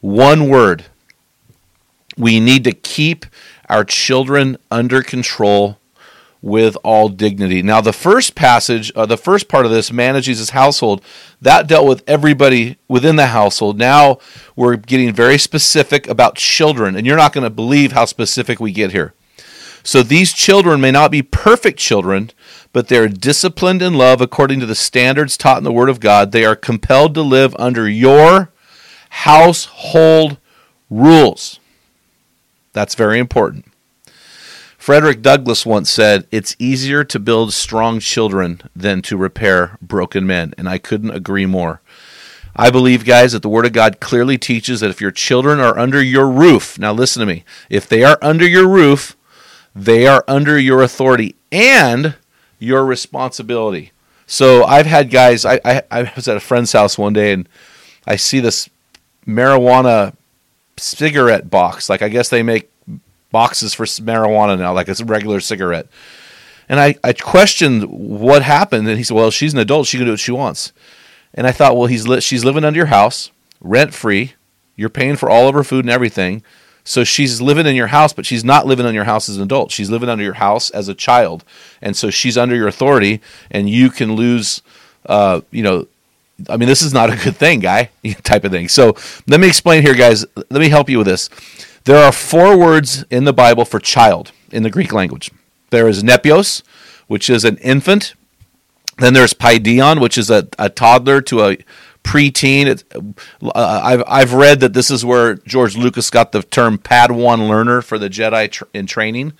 one 0.01 0.47
word, 0.47 0.85
we 2.17 2.39
need 2.39 2.63
to 2.63 2.71
keep 2.71 3.25
our 3.69 3.83
children 3.83 4.57
under 4.69 5.01
control 5.01 5.79
with 6.45 6.77
all 6.83 7.09
dignity. 7.09 7.63
Now, 7.63 7.81
the 7.81 7.91
first 7.91 8.35
passage, 8.35 8.91
uh, 8.95 9.07
the 9.07 9.17
first 9.17 9.47
part 9.47 9.65
of 9.65 9.71
this, 9.71 9.91
manages 9.91 10.37
his 10.37 10.51
household, 10.51 11.01
that 11.41 11.65
dealt 11.65 11.87
with 11.87 12.03
everybody 12.05 12.77
within 12.87 13.15
the 13.15 13.25
household. 13.25 13.79
Now 13.79 14.19
we're 14.55 14.75
getting 14.75 15.11
very 15.11 15.39
specific 15.39 16.07
about 16.07 16.35
children, 16.35 16.95
and 16.95 17.07
you're 17.07 17.17
not 17.17 17.33
going 17.33 17.45
to 17.45 17.49
believe 17.49 17.93
how 17.93 18.05
specific 18.05 18.59
we 18.59 18.71
get 18.71 18.91
here. 18.91 19.14
So 19.86 20.01
these 20.01 20.34
children 20.34 20.82
may 20.82 20.89
not 20.89 21.12
be 21.12 21.22
perfect 21.22 21.77
children, 21.77 22.32
but 22.74 22.88
they're 22.88 23.08
disciplined 23.08 23.84
in 23.84 23.94
love 23.94 24.20
according 24.20 24.60
to 24.62 24.65
the 24.65 24.74
standards 24.74 25.38
taught 25.38 25.60
in 25.60 25.63
the 25.63 25.72
Word 25.72 25.89
of 25.89 26.00
God. 26.00 26.32
They 26.32 26.44
are 26.44 26.56
compelled 26.56 27.13
to 27.13 27.22
live 27.22 27.56
under 27.60 27.88
your 27.88 28.50
household 29.10 30.39
rules. 30.89 31.60
That's 32.74 32.96
very 32.96 33.20
important. 33.20 33.65
Frederick 34.80 35.22
Douglass 35.22 35.68
once 35.68 35.92
said, 35.92 36.25
It's 36.32 36.56
easier 36.58 37.04
to 37.04 37.20
build 37.20 37.54
strong 37.54 38.00
children 38.00 38.62
than 38.75 39.04
to 39.04 39.18
repair 39.18 39.77
broken 39.84 40.25
men. 40.25 40.56
And 40.58 40.68
I 40.68 40.80
couldn't 40.80 41.12
agree 41.12 41.46
more. 41.46 41.80
I 42.56 42.72
believe, 42.72 43.06
guys, 43.06 43.34
that 43.34 43.44
the 43.44 43.50
Word 43.50 43.68
of 43.68 43.74
God 43.74 44.00
clearly 44.00 44.39
teaches 44.39 44.80
that 44.80 44.89
if 44.89 45.00
your 45.00 45.12
children 45.12 45.60
are 45.60 45.77
under 45.77 46.01
your 46.01 46.27
roof, 46.27 46.80
now 46.80 46.92
listen 46.92 47.20
to 47.20 47.27
me, 47.27 47.44
if 47.70 47.88
they 47.88 48.04
are 48.04 48.18
under 48.24 48.48
your 48.48 48.68
roof, 48.68 49.15
they 49.75 50.08
are 50.08 50.24
under 50.27 50.58
your 50.58 50.82
authority 50.82 51.36
and 51.51 52.15
your 52.60 52.86
responsibility. 52.86 53.91
So 54.25 54.63
I've 54.63 54.86
had 54.86 55.12
guys, 55.12 55.46
I, 55.46 55.60
I, 55.65 55.84
I 55.91 56.12
was 56.15 56.27
at 56.27 56.38
a 56.38 56.39
friend's 56.39 56.72
house 56.72 56.98
one 56.98 57.13
day 57.13 57.34
and 57.34 57.48
I 58.08 58.15
see 58.15 58.39
this 58.39 58.70
marijuana 59.27 60.15
cigarette 60.77 61.50
box. 61.50 61.89
Like, 61.89 62.01
I 62.01 62.10
guess 62.10 62.29
they 62.29 62.41
make 62.41 62.72
boxes 63.32 63.74
for 63.74 63.86
marijuana 63.86 64.58
now, 64.58 64.74
like 64.74 64.88
it's 64.88 65.01
a 65.01 65.05
regular 65.05 65.39
cigarette. 65.39 65.88
And 66.70 66.79
I, 66.79 66.96
I 67.03 67.13
questioned 67.13 67.84
what 67.84 68.41
happened, 68.41 68.88
and 68.88 68.98
he 68.98 69.03
said, 69.03 69.13
"Well, 69.13 69.29
she's 69.29 69.53
an 69.53 69.60
adult; 69.60 69.88
she 69.88 69.98
can 69.98 70.05
do 70.05 70.13
what 70.13 70.20
she 70.20 70.32
wants." 70.32 70.74
And 71.34 71.46
I 71.46 71.51
thought, 71.51 71.77
well, 71.77 71.88
he's 71.88 72.08
li- 72.08 72.22
she's 72.22 72.44
living 72.44 72.63
under 72.63 72.77
your 72.77 72.88
house, 72.88 73.29
rent 73.62 73.94
free. 73.94 74.34
You're 74.75 74.89
paying 74.89 75.15
for 75.15 75.29
all 75.29 75.48
of 75.48 75.53
her 75.53 75.63
food 75.63 75.86
and 75.86 75.91
everything. 75.91 76.44
So 76.88 77.04
she's 77.04 77.42
living 77.42 77.65
in 77.65 77.75
your 77.75 77.88
house, 77.88 78.13
but 78.13 78.27
she's 78.27 78.44
not 78.44 78.68
living 78.68 78.86
on 78.86 78.94
your 78.94 79.04
house 79.04 79.27
as 79.27 79.38
an 79.38 79.44
adult. 79.44 79.72
She's 79.72 79.89
living 79.89 80.08
under 80.08 80.24
your 80.24 80.36
house 80.36 80.70
as 80.70 80.88
a 80.88 80.94
child, 80.94 81.44
and 81.82 81.98
so 81.98 82.12
she's 82.12 82.38
under 82.38 82.56
your 82.56 82.68
authority, 82.68 83.22
and 83.50 83.68
you 83.68 83.89
can 83.89 84.15
lose, 84.15 84.62
uh, 85.08 85.42
you 85.50 85.63
know, 85.63 85.88
I 86.48 86.58
mean, 86.58 86.70
this 86.70 86.84
is 86.84 86.94
not 86.94 87.12
a 87.12 87.15
good 87.15 87.36
thing, 87.36 87.60
guy, 87.60 87.89
type 88.24 88.44
of 88.44 88.51
thing. 88.51 88.70
So 88.70 88.96
let 89.27 89.39
me 89.39 89.48
explain 89.48 89.82
here, 89.82 89.96
guys. 89.96 90.25
Let 90.36 90.60
me 90.62 90.70
help 90.70 90.88
you 90.88 91.00
with 91.00 91.08
this. 91.08 91.30
There 91.86 92.04
are 92.04 92.12
four 92.12 92.58
words 92.58 93.04
in 93.10 93.24
the 93.24 93.34
Bible 93.34 93.65
for 93.65 93.80
child 93.80 94.32
in 94.51 94.63
the 94.63 94.70
Greek 94.70 94.94
language. 94.94 95.32
There 95.72 95.88
is 95.88 96.04
nepios, 96.04 96.62
which 97.08 97.30
is 97.30 97.46
an 97.46 97.58
infant. 97.58 98.13
Then 98.98 99.13
there's 99.13 99.34
paidion, 99.34 100.00
which 100.00 100.18
is 100.18 100.30
a, 100.30 100.48
a 100.58 100.70
toddler 100.70 101.20
to 101.22 101.44
a 101.44 101.58
preteen. 102.05 102.83
Uh, 103.41 103.81
I've 103.83 104.03
I've 104.07 104.33
read 104.33 104.59
that 104.59 104.74
this 104.74 104.91
is 104.91 105.03
where 105.03 105.35
George 105.35 105.75
Lucas 105.75 106.09
got 106.09 106.31
the 106.31 106.43
term 106.43 106.77
Padawan 106.77 107.50
learner 107.50 107.81
for 107.81 107.97
the 107.97 108.09
Jedi 108.09 108.50
tr- 108.50 108.65
in 108.74 108.85
training. 108.85 109.33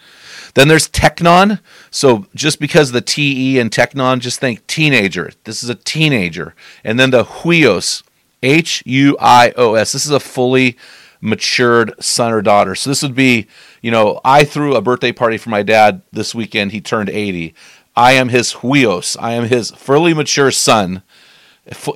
Then 0.56 0.68
there's 0.68 0.90
Technon. 0.90 1.60
So 1.92 2.26
just 2.34 2.60
because 2.60 2.92
the 2.92 3.02
te 3.02 3.60
and 3.60 3.70
Technon, 3.72 4.20
just 4.20 4.40
think 4.40 4.66
teenager. 4.68 5.32
This 5.44 5.64
is 5.64 5.70
a 5.70 5.76
teenager. 5.76 6.56
And 6.84 7.00
then 7.00 7.12
the 7.12 7.24
huios, 7.24 8.04
H 8.42 8.82
U 8.86 9.16
I 9.22 9.54
O 9.56 9.76
S. 9.76 9.92
This 9.92 10.06
is 10.06 10.12
a 10.12 10.20
fully 10.20 10.76
matured 11.22 11.94
son 12.04 12.32
or 12.34 12.42
daughter. 12.42 12.74
So 12.76 12.90
this 12.90 13.04
would 13.04 13.16
be, 13.16 13.48
you 13.82 13.92
know, 13.92 14.20
I 14.26 14.44
threw 14.44 14.76
a 14.76 14.82
birthday 14.82 15.12
party 15.12 15.38
for 15.38 15.50
my 15.52 15.62
dad 15.62 16.02
this 16.12 16.34
weekend. 16.34 16.72
He 16.72 16.82
turned 16.82 17.10
80. 17.10 17.54
I 17.96 18.14
am 18.14 18.30
his 18.30 18.56
huios. 18.56 19.16
I 19.20 19.34
am 19.34 19.46
his 19.46 19.72
fully 19.72 20.14
mature 20.14 20.52
son, 20.52 21.02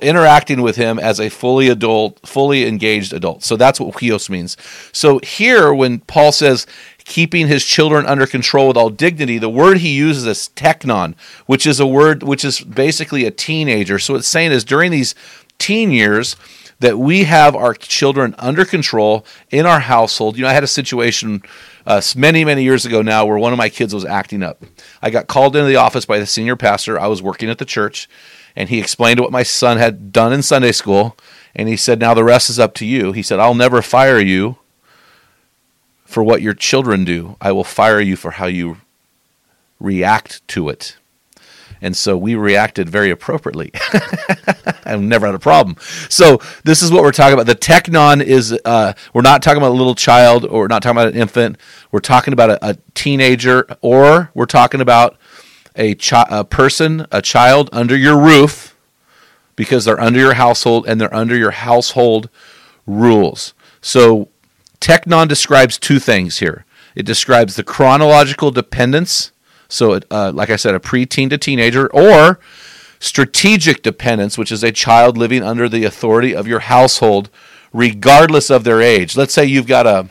interacting 0.02 0.62
with 0.62 0.76
him 0.76 0.98
as 0.98 1.20
a 1.20 1.28
fully 1.28 1.68
adult, 1.68 2.18
fully 2.26 2.66
engaged 2.66 3.12
adult. 3.12 3.44
So 3.44 3.56
that's 3.56 3.78
what 3.78 3.94
huios 3.94 4.28
means. 4.28 4.56
So 4.92 5.20
here, 5.20 5.72
when 5.72 6.00
Paul 6.00 6.32
says 6.32 6.66
keeping 7.04 7.46
his 7.46 7.64
children 7.64 8.06
under 8.06 8.26
control 8.26 8.68
with 8.68 8.76
all 8.76 8.90
dignity, 8.90 9.38
the 9.38 9.48
word 9.48 9.78
he 9.78 9.94
uses 9.94 10.26
is 10.26 10.50
teknon, 10.56 11.16
which 11.46 11.66
is 11.66 11.80
a 11.80 11.86
word 11.86 12.22
which 12.22 12.44
is 12.44 12.60
basically 12.60 13.24
a 13.24 13.30
teenager. 13.30 13.98
So 13.98 14.16
it's 14.16 14.28
saying 14.28 14.52
is 14.52 14.64
during 14.64 14.90
these 14.90 15.14
teen 15.58 15.90
years, 15.90 16.36
that 16.80 16.98
we 16.98 17.24
have 17.24 17.54
our 17.54 17.74
children 17.74 18.34
under 18.38 18.64
control 18.64 19.24
in 19.50 19.66
our 19.66 19.80
household. 19.80 20.36
You 20.36 20.42
know, 20.42 20.48
I 20.48 20.54
had 20.54 20.64
a 20.64 20.68
situation 20.68 21.42
uh, 21.86 22.00
many, 22.16 22.44
many 22.44 22.62
years 22.62 22.84
ago 22.84 23.02
now 23.02 23.26
where 23.26 23.38
one 23.38 23.52
of 23.52 23.58
my 23.58 23.68
kids 23.68 23.94
was 23.94 24.04
acting 24.04 24.42
up. 24.42 24.62
I 25.00 25.10
got 25.10 25.26
called 25.26 25.54
into 25.56 25.68
the 25.68 25.76
office 25.76 26.06
by 26.06 26.18
the 26.18 26.26
senior 26.26 26.56
pastor. 26.56 26.98
I 26.98 27.06
was 27.06 27.22
working 27.22 27.50
at 27.50 27.58
the 27.58 27.64
church, 27.64 28.08
and 28.60 28.68
he 28.68 28.78
explained 28.78 29.20
what 29.20 29.32
my 29.32 29.42
son 29.42 29.78
had 29.78 30.12
done 30.12 30.34
in 30.34 30.42
Sunday 30.42 30.72
school. 30.72 31.16
And 31.56 31.66
he 31.66 31.78
said, 31.78 31.98
Now 31.98 32.12
the 32.12 32.22
rest 32.22 32.50
is 32.50 32.58
up 32.58 32.74
to 32.74 32.84
you. 32.84 33.12
He 33.12 33.22
said, 33.22 33.40
I'll 33.40 33.54
never 33.54 33.80
fire 33.80 34.20
you 34.20 34.58
for 36.04 36.22
what 36.22 36.42
your 36.42 36.52
children 36.52 37.06
do, 37.06 37.36
I 37.40 37.52
will 37.52 37.64
fire 37.64 38.00
you 38.00 38.16
for 38.16 38.32
how 38.32 38.44
you 38.46 38.76
react 39.78 40.46
to 40.48 40.68
it. 40.68 40.98
And 41.80 41.96
so 41.96 42.18
we 42.18 42.34
reacted 42.34 42.90
very 42.90 43.08
appropriately. 43.10 43.70
I've 44.84 45.00
never 45.00 45.24
had 45.24 45.34
a 45.34 45.38
problem. 45.38 45.76
So 46.10 46.42
this 46.62 46.82
is 46.82 46.92
what 46.92 47.02
we're 47.02 47.12
talking 47.12 47.32
about. 47.32 47.46
The 47.46 47.54
technon 47.54 48.22
is 48.22 48.58
uh, 48.66 48.92
we're 49.14 49.22
not 49.22 49.42
talking 49.42 49.56
about 49.56 49.70
a 49.70 49.78
little 49.78 49.94
child 49.94 50.44
or 50.44 50.60
we're 50.60 50.66
not 50.66 50.82
talking 50.82 50.98
about 50.98 51.14
an 51.14 51.18
infant. 51.18 51.56
We're 51.92 52.00
talking 52.00 52.34
about 52.34 52.50
a, 52.50 52.70
a 52.70 52.76
teenager 52.92 53.66
or 53.80 54.30
we're 54.34 54.44
talking 54.44 54.82
about 54.82 55.16
a, 55.80 55.96
chi- 55.96 56.28
a 56.30 56.44
person, 56.44 57.06
a 57.10 57.20
child 57.20 57.68
under 57.72 57.96
your 57.96 58.16
roof 58.16 58.76
because 59.56 59.84
they're 59.84 60.00
under 60.00 60.20
your 60.20 60.34
household 60.34 60.86
and 60.86 61.00
they're 61.00 61.14
under 61.14 61.36
your 61.36 61.50
household 61.50 62.28
rules. 62.86 63.52
So 63.80 64.28
technon 64.80 65.26
describes 65.26 65.76
two 65.78 65.98
things 65.98 66.38
here. 66.38 66.64
It 66.94 67.04
describes 67.04 67.56
the 67.56 67.64
chronological 67.64 68.52
dependence 68.52 69.32
so, 69.70 70.00
uh, 70.10 70.32
like 70.34 70.50
I 70.50 70.56
said, 70.56 70.74
a 70.74 70.80
preteen 70.80 71.30
to 71.30 71.38
teenager, 71.38 71.86
or 71.92 72.40
strategic 72.98 73.82
dependence, 73.82 74.36
which 74.36 74.52
is 74.52 74.64
a 74.64 74.72
child 74.72 75.16
living 75.16 75.42
under 75.42 75.68
the 75.68 75.84
authority 75.84 76.34
of 76.34 76.48
your 76.48 76.60
household, 76.60 77.30
regardless 77.72 78.50
of 78.50 78.64
their 78.64 78.82
age. 78.82 79.16
Let's 79.16 79.32
say 79.32 79.44
you've 79.44 79.68
got 79.68 79.86
a, 79.86 80.10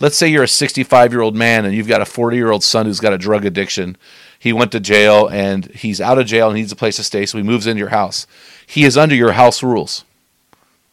let's 0.00 0.16
say 0.16 0.28
you're 0.28 0.44
a 0.44 0.48
65 0.48 1.12
year 1.12 1.20
old 1.20 1.36
man 1.36 1.66
and 1.66 1.74
you've 1.74 1.86
got 1.86 2.00
a 2.00 2.06
40 2.06 2.36
year 2.36 2.50
old 2.50 2.64
son 2.64 2.86
who's 2.86 3.00
got 3.00 3.12
a 3.12 3.18
drug 3.18 3.44
addiction. 3.44 3.96
He 4.46 4.52
went 4.52 4.70
to 4.70 4.78
jail 4.78 5.26
and 5.26 5.66
he's 5.74 6.00
out 6.00 6.20
of 6.20 6.26
jail 6.26 6.46
and 6.46 6.56
needs 6.56 6.70
a 6.70 6.76
place 6.76 6.94
to 6.98 7.02
stay, 7.02 7.26
so 7.26 7.36
he 7.36 7.42
moves 7.42 7.66
into 7.66 7.80
your 7.80 7.88
house. 7.88 8.28
He 8.64 8.84
is 8.84 8.96
under 8.96 9.16
your 9.16 9.32
house 9.32 9.60
rules, 9.60 10.04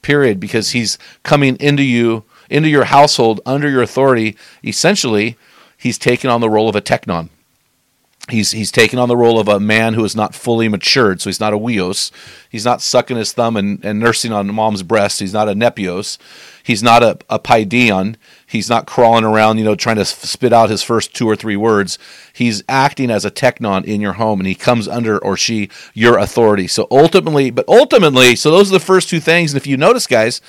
period, 0.01 0.39
because 0.39 0.71
he's 0.71 0.97
coming 1.21 1.57
into 1.57 1.83
you, 1.83 2.23
into 2.49 2.67
your 2.67 2.85
household, 2.85 3.41
under 3.45 3.69
your 3.69 3.83
authority. 3.83 4.35
Essentially, 4.65 5.37
he's 5.77 5.99
taken 5.99 6.31
on 6.31 6.41
the 6.41 6.49
role 6.49 6.67
of 6.67 6.75
a 6.75 6.81
teknon 6.81 7.29
he's 8.29 8.51
he's 8.51 8.71
taken 8.71 8.99
on 8.99 9.09
the 9.09 9.17
role 9.17 9.37
of 9.37 9.49
a 9.49 9.59
man 9.59 9.95
who 9.95 10.05
is 10.05 10.15
not 10.15 10.33
fully 10.33 10.69
matured 10.69 11.19
so 11.19 11.29
he's 11.29 11.41
not 11.41 11.53
a 11.53 11.57
huios 11.57 12.09
he's 12.49 12.63
not 12.63 12.81
sucking 12.81 13.17
his 13.17 13.33
thumb 13.33 13.57
and, 13.57 13.83
and 13.83 13.99
nursing 13.99 14.31
on 14.31 14.53
mom's 14.53 14.83
breast. 14.83 15.19
He's 15.19 15.33
not 15.33 15.49
a 15.49 15.53
nepios. 15.53 16.17
He's 16.63 16.81
not 16.81 17.03
a, 17.03 17.17
a 17.29 17.37
paidion 17.37 18.15
he's 18.47 18.69
not 18.69 18.87
crawling 18.87 19.25
around 19.25 19.57
you 19.57 19.65
know 19.65 19.75
trying 19.75 19.97
to 19.97 20.05
spit 20.05 20.53
out 20.53 20.69
his 20.69 20.83
first 20.83 21.13
two 21.13 21.27
or 21.27 21.35
three 21.35 21.57
words. 21.57 21.99
He's 22.31 22.63
acting 22.69 23.11
as 23.11 23.25
a 23.25 23.31
technon 23.31 23.83
in 23.83 23.99
your 23.99 24.13
home 24.13 24.39
and 24.39 24.47
he 24.47 24.55
comes 24.55 24.87
under 24.87 25.17
or 25.21 25.35
she 25.35 25.69
your 25.93 26.17
authority. 26.17 26.67
So 26.67 26.87
ultimately 26.89 27.51
but 27.51 27.67
ultimately 27.67 28.37
so 28.37 28.51
those 28.51 28.69
are 28.69 28.73
the 28.73 28.79
first 28.79 29.09
two 29.09 29.19
things. 29.19 29.53
And 29.53 29.57
if 29.61 29.67
you 29.67 29.75
notice 29.75 30.07
guys 30.07 30.39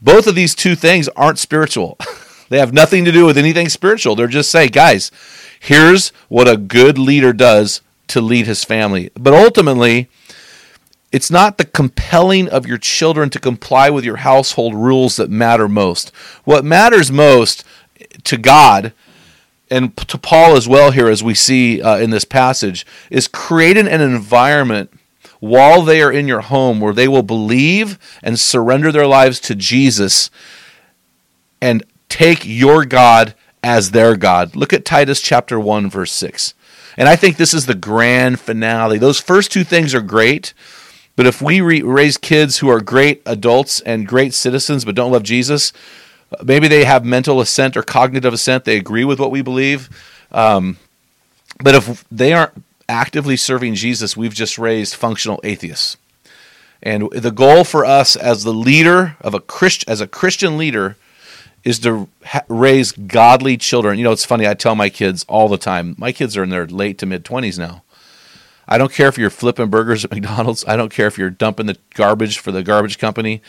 both 0.00 0.26
of 0.26 0.34
these 0.34 0.56
two 0.56 0.74
things 0.74 1.08
aren't 1.10 1.38
spiritual 1.38 1.96
they 2.52 2.58
have 2.58 2.72
nothing 2.72 3.04
to 3.04 3.12
do 3.12 3.26
with 3.26 3.38
anything 3.38 3.68
spiritual 3.68 4.14
they're 4.14 4.26
just 4.26 4.50
saying, 4.50 4.70
guys 4.70 5.10
Here's 5.62 6.08
what 6.28 6.48
a 6.48 6.56
good 6.56 6.98
leader 6.98 7.32
does 7.32 7.82
to 8.08 8.20
lead 8.20 8.46
his 8.46 8.64
family. 8.64 9.10
But 9.14 9.32
ultimately, 9.32 10.08
it's 11.12 11.30
not 11.30 11.56
the 11.56 11.64
compelling 11.64 12.48
of 12.48 12.66
your 12.66 12.78
children 12.78 13.30
to 13.30 13.38
comply 13.38 13.88
with 13.88 14.04
your 14.04 14.16
household 14.16 14.74
rules 14.74 15.14
that 15.16 15.30
matter 15.30 15.68
most. 15.68 16.10
What 16.42 16.64
matters 16.64 17.12
most 17.12 17.62
to 18.24 18.36
God 18.36 18.92
and 19.70 19.96
to 19.98 20.18
Paul 20.18 20.56
as 20.56 20.66
well 20.66 20.90
here, 20.90 21.08
as 21.08 21.22
we 21.22 21.32
see 21.32 21.80
uh, 21.80 21.98
in 21.98 22.10
this 22.10 22.24
passage, 22.24 22.84
is 23.08 23.28
creating 23.28 23.86
an 23.86 24.00
environment 24.00 24.90
while 25.38 25.82
they 25.82 26.02
are 26.02 26.10
in 26.10 26.26
your 26.26 26.40
home 26.40 26.80
where 26.80 26.92
they 26.92 27.06
will 27.06 27.22
believe 27.22 28.00
and 28.20 28.36
surrender 28.36 28.90
their 28.90 29.06
lives 29.06 29.38
to 29.42 29.54
Jesus 29.54 30.28
and 31.60 31.84
take 32.12 32.44
your 32.44 32.84
God 32.84 33.34
as 33.64 33.92
their 33.92 34.16
God. 34.16 34.54
Look 34.54 34.74
at 34.74 34.84
Titus 34.84 35.18
chapter 35.18 35.58
1, 35.58 35.88
verse 35.88 36.12
6. 36.12 36.52
And 36.98 37.08
I 37.08 37.16
think 37.16 37.38
this 37.38 37.54
is 37.54 37.64
the 37.64 37.74
grand 37.74 38.38
finale. 38.38 38.98
Those 38.98 39.18
first 39.18 39.50
two 39.50 39.64
things 39.64 39.94
are 39.94 40.02
great, 40.02 40.52
but 41.16 41.26
if 41.26 41.40
we 41.40 41.62
re- 41.62 41.80
raise 41.80 42.18
kids 42.18 42.58
who 42.58 42.68
are 42.68 42.82
great 42.82 43.22
adults 43.24 43.80
and 43.80 44.06
great 44.06 44.34
citizens 44.34 44.84
but 44.84 44.94
don't 44.94 45.10
love 45.10 45.22
Jesus, 45.22 45.72
maybe 46.44 46.68
they 46.68 46.84
have 46.84 47.02
mental 47.02 47.40
assent 47.40 47.78
or 47.78 47.82
cognitive 47.82 48.34
assent. 48.34 48.66
They 48.66 48.76
agree 48.76 49.04
with 49.04 49.18
what 49.18 49.30
we 49.30 49.40
believe. 49.40 49.88
Um, 50.32 50.76
but 51.64 51.74
if 51.74 52.04
they 52.10 52.34
aren't 52.34 52.62
actively 52.90 53.38
serving 53.38 53.74
Jesus, 53.74 54.18
we've 54.18 54.34
just 54.34 54.58
raised 54.58 54.94
functional 54.96 55.40
atheists. 55.44 55.96
And 56.82 57.10
the 57.10 57.30
goal 57.30 57.64
for 57.64 57.86
us 57.86 58.16
as 58.16 58.44
the 58.44 58.52
leader 58.52 59.16
of 59.22 59.32
a 59.32 59.40
Christ, 59.40 59.84
as 59.88 60.02
a 60.02 60.06
Christian 60.06 60.58
leader, 60.58 60.96
is 61.64 61.78
to 61.80 62.08
ha- 62.24 62.44
raise 62.48 62.92
godly 62.92 63.56
children. 63.56 63.98
You 63.98 64.04
know, 64.04 64.12
it's 64.12 64.24
funny. 64.24 64.46
I 64.46 64.54
tell 64.54 64.74
my 64.74 64.88
kids 64.88 65.24
all 65.28 65.48
the 65.48 65.58
time. 65.58 65.94
My 65.98 66.12
kids 66.12 66.36
are 66.36 66.42
in 66.42 66.50
their 66.50 66.66
late 66.66 66.98
to 66.98 67.06
mid 67.06 67.24
twenties 67.24 67.58
now. 67.58 67.82
I 68.66 68.78
don't 68.78 68.92
care 68.92 69.08
if 69.08 69.18
you're 69.18 69.30
flipping 69.30 69.68
burgers 69.68 70.04
at 70.04 70.10
McDonald's. 70.12 70.64
I 70.66 70.76
don't 70.76 70.92
care 70.92 71.06
if 71.06 71.18
you're 71.18 71.30
dumping 71.30 71.66
the 71.66 71.76
garbage 71.94 72.38
for 72.38 72.52
the 72.52 72.62
garbage 72.62 72.98
company. 72.98 73.42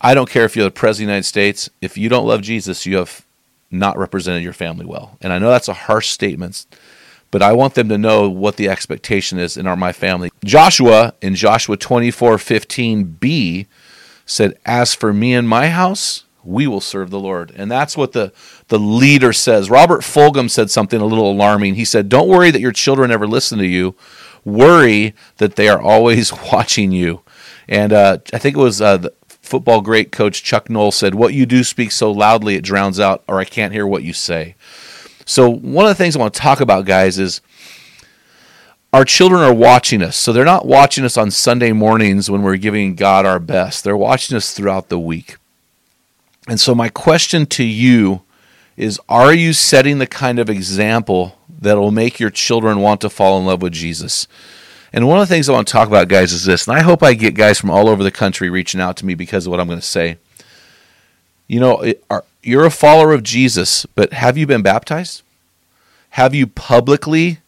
I 0.00 0.14
don't 0.14 0.28
care 0.28 0.44
if 0.44 0.56
you're 0.56 0.64
the 0.64 0.70
president 0.70 1.04
of 1.04 1.06
the 1.08 1.12
United 1.14 1.26
States. 1.26 1.70
If 1.80 1.96
you 1.96 2.08
don't 2.08 2.26
love 2.26 2.42
Jesus, 2.42 2.84
you 2.86 2.96
have 2.96 3.24
not 3.70 3.98
represented 3.98 4.42
your 4.42 4.52
family 4.52 4.86
well. 4.86 5.16
And 5.20 5.32
I 5.32 5.38
know 5.38 5.48
that's 5.48 5.68
a 5.68 5.74
harsh 5.74 6.08
statement, 6.08 6.66
but 7.30 7.42
I 7.42 7.52
want 7.52 7.74
them 7.74 7.88
to 7.88 7.98
know 7.98 8.28
what 8.28 8.56
the 8.56 8.68
expectation 8.68 9.38
is 9.38 9.56
in 9.56 9.66
our 9.66 9.76
my 9.76 9.92
family. 9.92 10.30
Joshua 10.44 11.14
in 11.22 11.34
Joshua 11.34 11.76
24:15b 11.76 13.66
said, 14.26 14.58
"As 14.66 14.94
for 14.94 15.12
me 15.12 15.34
and 15.34 15.48
my 15.48 15.68
house, 15.68 16.24
we 16.46 16.66
will 16.66 16.80
serve 16.80 17.10
the 17.10 17.20
Lord." 17.20 17.52
And 17.56 17.70
that's 17.70 17.96
what 17.96 18.12
the 18.12 18.32
the 18.68 18.78
leader 18.78 19.32
says. 19.32 19.70
Robert 19.70 20.02
Fulghum 20.02 20.50
said 20.50 20.70
something 20.70 21.00
a 21.00 21.06
little 21.06 21.30
alarming. 21.30 21.74
He 21.74 21.84
said, 21.84 22.08
"Don't 22.08 22.28
worry 22.28 22.50
that 22.50 22.60
your 22.60 22.72
children 22.72 23.10
never 23.10 23.26
listen 23.26 23.58
to 23.58 23.66
you. 23.66 23.94
Worry 24.44 25.14
that 25.38 25.56
they 25.56 25.68
are 25.68 25.80
always 25.80 26.32
watching 26.52 26.92
you." 26.92 27.22
And 27.68 27.92
uh, 27.92 28.18
I 28.32 28.38
think 28.38 28.56
it 28.56 28.60
was 28.60 28.80
uh, 28.80 28.96
the 28.98 29.12
football 29.46 29.80
great 29.80 30.12
coach 30.12 30.42
Chuck 30.42 30.68
Noll 30.68 30.92
said, 30.92 31.14
What 31.14 31.34
you 31.34 31.46
do 31.46 31.64
speaks 31.64 31.94
so 31.96 32.10
loudly 32.10 32.56
it 32.56 32.64
drowns 32.64 33.00
out, 33.00 33.24
or 33.26 33.38
I 33.38 33.44
can't 33.44 33.72
hear 33.72 33.86
what 33.86 34.02
you 34.02 34.12
say. 34.12 34.54
So, 35.24 35.48
one 35.48 35.86
of 35.86 35.90
the 35.90 35.94
things 35.94 36.16
I 36.16 36.20
want 36.20 36.34
to 36.34 36.40
talk 36.40 36.60
about, 36.60 36.84
guys, 36.84 37.18
is 37.18 37.40
our 38.92 39.04
children 39.04 39.40
are 39.42 39.54
watching 39.54 40.02
us. 40.02 40.16
So, 40.16 40.32
they're 40.32 40.44
not 40.44 40.66
watching 40.66 41.04
us 41.04 41.16
on 41.16 41.30
Sunday 41.30 41.72
mornings 41.72 42.30
when 42.30 42.42
we're 42.42 42.56
giving 42.56 42.94
God 42.94 43.24
our 43.24 43.38
best, 43.38 43.84
they're 43.84 43.96
watching 43.96 44.36
us 44.36 44.52
throughout 44.52 44.88
the 44.88 44.98
week. 44.98 45.36
And 46.48 46.60
so, 46.60 46.74
my 46.74 46.88
question 46.88 47.46
to 47.46 47.64
you 47.64 48.22
is 48.76 49.00
Are 49.08 49.34
you 49.34 49.52
setting 49.52 49.98
the 49.98 50.06
kind 50.06 50.38
of 50.38 50.48
example 50.48 51.38
that 51.60 51.76
will 51.76 51.90
make 51.90 52.20
your 52.20 52.30
children 52.30 52.80
want 52.80 53.00
to 53.00 53.10
fall 53.10 53.38
in 53.38 53.46
love 53.46 53.62
with 53.62 53.72
Jesus? 53.72 54.28
And 54.92 55.06
one 55.06 55.20
of 55.20 55.28
the 55.28 55.34
things 55.34 55.48
I 55.48 55.52
want 55.52 55.66
to 55.68 55.72
talk 55.72 55.88
about, 55.88 56.08
guys, 56.08 56.32
is 56.32 56.44
this. 56.44 56.66
And 56.66 56.76
I 56.76 56.82
hope 56.82 57.02
I 57.02 57.14
get 57.14 57.34
guys 57.34 57.58
from 57.58 57.70
all 57.70 57.88
over 57.88 58.02
the 58.02 58.10
country 58.10 58.48
reaching 58.48 58.80
out 58.80 58.96
to 58.98 59.06
me 59.06 59.14
because 59.14 59.46
of 59.46 59.50
what 59.50 59.60
I'm 59.60 59.66
going 59.66 59.80
to 59.80 59.84
say. 59.84 60.18
You 61.48 61.60
know, 61.60 61.92
you're 62.42 62.64
a 62.64 62.70
follower 62.70 63.12
of 63.12 63.22
Jesus, 63.22 63.84
but 63.94 64.12
have 64.12 64.38
you 64.38 64.46
been 64.46 64.62
baptized? 64.62 65.22
Have 66.10 66.34
you 66.34 66.46
publicly 66.46 67.38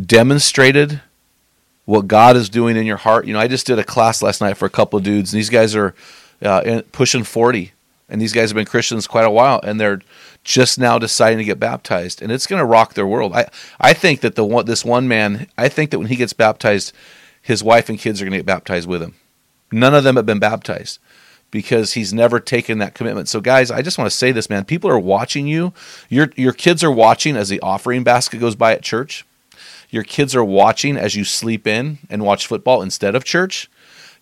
demonstrated 0.00 1.00
what 1.84 2.08
God 2.08 2.36
is 2.36 2.48
doing 2.48 2.76
in 2.76 2.86
your 2.86 2.96
heart? 2.96 3.26
You 3.26 3.34
know, 3.34 3.40
I 3.40 3.46
just 3.48 3.66
did 3.66 3.78
a 3.78 3.84
class 3.84 4.20
last 4.20 4.40
night 4.40 4.56
for 4.56 4.66
a 4.66 4.70
couple 4.70 4.98
of 4.98 5.04
dudes, 5.04 5.32
and 5.32 5.38
these 5.38 5.50
guys 5.50 5.76
are 5.76 5.94
uh, 6.42 6.82
pushing 6.92 7.22
40, 7.22 7.72
and 8.08 8.20
these 8.20 8.32
guys 8.32 8.50
have 8.50 8.56
been 8.56 8.64
Christians 8.64 9.06
quite 9.06 9.26
a 9.26 9.30
while, 9.30 9.60
and 9.62 9.80
they're 9.80 10.00
just 10.44 10.78
now 10.78 10.98
deciding 10.98 11.38
to 11.38 11.44
get 11.44 11.60
baptized, 11.60 12.22
and 12.22 12.32
it's 12.32 12.46
going 12.46 12.60
to 12.60 12.64
rock 12.64 12.94
their 12.94 13.06
world. 13.06 13.34
I 13.34 13.48
I 13.78 13.92
think 13.92 14.20
that 14.20 14.34
the 14.34 14.44
one 14.44 14.66
this 14.66 14.84
one 14.84 15.08
man, 15.08 15.46
I 15.58 15.68
think 15.68 15.90
that 15.90 15.98
when 15.98 16.08
he 16.08 16.16
gets 16.16 16.32
baptized, 16.32 16.92
his 17.42 17.62
wife 17.62 17.88
and 17.88 17.98
kids 17.98 18.20
are 18.20 18.24
going 18.24 18.32
to 18.32 18.38
get 18.38 18.46
baptized 18.46 18.88
with 18.88 19.02
him. 19.02 19.14
None 19.70 19.94
of 19.94 20.04
them 20.04 20.16
have 20.16 20.26
been 20.26 20.38
baptized 20.38 20.98
because 21.50 21.94
he's 21.94 22.12
never 22.12 22.40
taken 22.40 22.78
that 22.78 22.94
commitment. 22.94 23.28
So 23.28 23.40
guys, 23.40 23.70
I 23.70 23.82
just 23.82 23.98
want 23.98 24.10
to 24.10 24.16
say 24.16 24.32
this, 24.32 24.50
man. 24.50 24.64
People 24.64 24.90
are 24.90 24.98
watching 24.98 25.46
you. 25.46 25.72
Your 26.08 26.30
your 26.36 26.52
kids 26.52 26.82
are 26.82 26.92
watching 26.92 27.36
as 27.36 27.48
the 27.48 27.60
offering 27.60 28.04
basket 28.04 28.40
goes 28.40 28.56
by 28.56 28.72
at 28.72 28.82
church. 28.82 29.24
Your 29.90 30.02
kids 30.02 30.36
are 30.36 30.44
watching 30.44 30.96
as 30.96 31.14
you 31.14 31.24
sleep 31.24 31.66
in 31.66 31.98
and 32.10 32.22
watch 32.22 32.46
football 32.46 32.82
instead 32.82 33.14
of 33.14 33.24
church. 33.24 33.70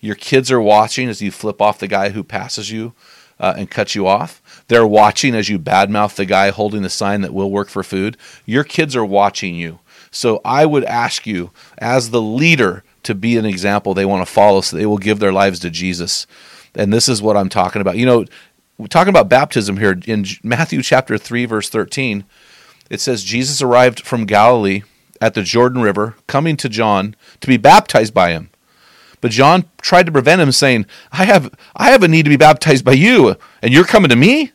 Your 0.01 0.14
kids 0.14 0.53
are 0.53 0.61
watching 0.61 1.09
as 1.09 1.20
you 1.20 1.31
flip 1.31 1.61
off 1.61 1.79
the 1.79 1.88
guy 1.88 2.11
who 2.11 2.22
passes 2.22 2.70
you 2.70 2.92
uh, 3.38 3.55
and 3.57 3.70
cut 3.70 3.94
you 3.94 4.07
off. 4.07 4.64
They're 4.68 4.87
watching 4.87 5.35
as 5.35 5.49
you 5.49 5.59
badmouth 5.59 6.16
the 6.16 6.25
guy 6.25 6.51
holding 6.51 6.83
the 6.83 6.90
sign 6.90 7.20
that 7.20 7.35
will 7.35 7.51
work 7.51 7.68
for 7.68 7.83
food. 7.83 8.16
Your 8.44 8.64
kids 8.64 8.96
are 8.96 9.05
watching 9.05 9.55
you. 9.55 9.81
So 10.11 10.40
I 10.44 10.66
would 10.66 10.85
ask 10.85 11.27
you, 11.27 11.51
as 11.79 12.11
the 12.11 12.22
leader, 12.22 12.85
to 13.03 13.14
be 13.14 13.37
an 13.37 13.44
example 13.44 13.94
they 13.94 14.05
want 14.05 14.27
to 14.27 14.33
follow 14.33 14.61
so 14.61 14.77
they 14.77 14.87
will 14.87 14.99
give 14.99 15.18
their 15.20 15.33
lives 15.33 15.61
to 15.61 15.70
Jesus. 15.70 16.27
And 16.75 16.92
this 16.92 17.09
is 17.09 17.22
what 17.22 17.37
I'm 17.37 17.49
talking 17.49 17.81
about. 17.81 17.96
You 17.96 18.07
know, 18.07 18.25
we're 18.79 18.88
talking 18.88 19.11
about 19.11 19.29
baptism 19.29 19.77
here 19.77 19.99
in 20.07 20.27
Matthew 20.42 20.83
chapter 20.83 21.16
3, 21.16 21.46
verse 21.46 21.68
13. 21.68 22.25
It 22.90 23.01
says, 23.01 23.25
Jesus 23.25 23.62
arrived 23.62 24.01
from 24.01 24.27
Galilee 24.27 24.83
at 25.20 25.35
the 25.35 25.42
Jordan 25.42 25.83
River, 25.83 26.16
coming 26.27 26.57
to 26.59 26.68
John 26.68 27.16
to 27.40 27.46
be 27.46 27.57
baptized 27.57 28.12
by 28.12 28.33
him. 28.33 28.51
But 29.26 29.32
John 29.32 29.64
tried 29.80 30.06
to 30.06 30.12
prevent 30.12 30.40
him, 30.40 30.52
saying, 30.52 30.86
I 31.10 31.24
have, 31.24 31.52
I 31.74 31.90
have 31.90 32.04
a 32.04 32.06
need 32.06 32.22
to 32.26 32.30
be 32.30 32.36
baptized 32.36 32.84
by 32.84 32.92
you, 32.92 33.34
and 33.60 33.74
you're 33.74 33.84
coming 33.84 34.08
to 34.10 34.14
me? 34.14 34.52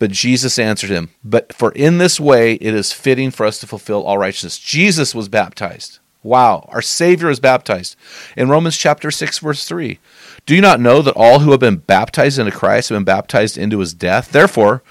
But 0.00 0.10
Jesus 0.10 0.58
answered 0.58 0.90
him, 0.90 1.10
But 1.22 1.52
for 1.52 1.70
in 1.70 1.98
this 1.98 2.18
way 2.18 2.54
it 2.54 2.74
is 2.74 2.92
fitting 2.92 3.30
for 3.30 3.46
us 3.46 3.60
to 3.60 3.68
fulfill 3.68 4.02
all 4.02 4.18
righteousness. 4.18 4.58
Jesus 4.58 5.14
was 5.14 5.28
baptized. 5.28 6.00
Wow, 6.24 6.68
our 6.72 6.82
Savior 6.82 7.30
is 7.30 7.38
baptized. 7.38 7.94
In 8.36 8.48
Romans 8.48 8.76
chapter 8.76 9.12
6, 9.12 9.38
verse 9.38 9.64
3, 9.64 10.00
do 10.44 10.56
you 10.56 10.60
not 10.60 10.80
know 10.80 11.02
that 11.02 11.14
all 11.14 11.38
who 11.38 11.52
have 11.52 11.60
been 11.60 11.76
baptized 11.76 12.40
into 12.40 12.50
Christ 12.50 12.88
have 12.88 12.96
been 12.96 13.04
baptized 13.04 13.56
into 13.56 13.78
his 13.78 13.94
death? 13.94 14.32
Therefore, 14.32 14.82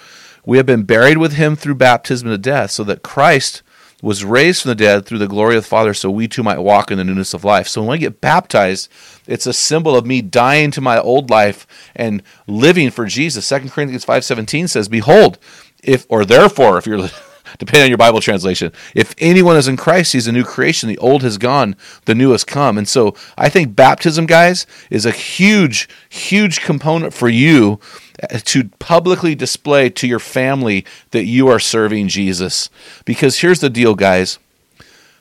we 0.46 0.56
have 0.56 0.66
been 0.66 0.84
buried 0.84 1.18
with 1.18 1.34
him 1.34 1.58
through 1.58 1.76
baptism 1.76 2.30
into 2.30 2.38
death, 2.38 2.72
so 2.72 2.86
that 2.86 3.04
Christ 3.04 3.64
was 4.02 4.24
raised 4.24 4.62
from 4.62 4.70
the 4.70 4.76
dead 4.76 5.06
through 5.06 5.18
the 5.18 5.28
glory 5.28 5.58
of 5.58 5.64
the 5.64 5.70
Father, 5.70 5.94
so 5.94 6.10
we 6.10 6.28
too 6.28 6.44
might 6.44 6.60
walk 6.60 6.90
in 6.90 6.98
the 6.98 7.04
newness 7.04 7.34
of 7.34 7.44
life. 7.44 7.68
So 7.68 7.84
when 7.84 7.96
I 7.96 7.98
get 7.98 8.22
baptized, 8.22 8.90
it's 9.28 9.46
a 9.46 9.54
symbol 9.54 9.96
of 9.96 10.06
me 10.06 10.22
dying 10.22 10.72
to 10.72 10.82
my 10.82 11.00
old 11.00 11.30
life 11.30 11.68
and 11.96 12.24
living 12.48 12.92
for 12.92 13.06
Jesus. 13.06 13.48
2 13.48 13.70
Corinthians 13.70 14.06
5.17 14.06 14.70
says, 14.70 14.88
Behold, 14.88 15.38
if 15.84 16.06
or 16.10 16.26
therefore, 16.26 16.78
if 16.78 16.88
you're 16.88 17.10
depending 17.58 17.84
on 17.84 17.90
your 17.90 17.98
Bible 17.98 18.22
translation, 18.22 18.72
if 18.96 19.14
anyone 19.18 19.58
is 19.58 19.68
in 19.68 19.78
Christ, 19.78 20.14
he's 20.14 20.28
a 20.28 20.32
new 20.32 20.44
creation. 20.44 20.90
The 20.90 20.98
old 21.00 21.24
has 21.24 21.38
gone, 21.38 21.76
the 22.06 22.16
new 22.16 22.32
has 22.32 22.44
come. 22.44 22.78
And 22.78 22.88
so 22.88 23.16
I 23.38 23.50
think 23.50 23.76
baptism, 23.76 24.26
guys, 24.26 24.66
is 24.90 25.06
a 25.06 25.12
huge, 25.12 25.90
huge 26.10 26.62
component 26.62 27.14
for 27.14 27.30
you 27.30 27.80
uh, 28.22 28.40
to 28.46 28.66
publicly 28.80 29.36
display 29.36 29.90
to 29.90 30.08
your 30.08 30.20
family 30.20 30.86
that 31.12 31.26
you 31.26 31.48
are 31.48 31.60
serving 31.60 32.08
Jesus. 32.08 32.70
Because 33.06 33.40
here's 33.40 33.60
the 33.60 33.70
deal, 33.70 33.96
guys 33.96 34.40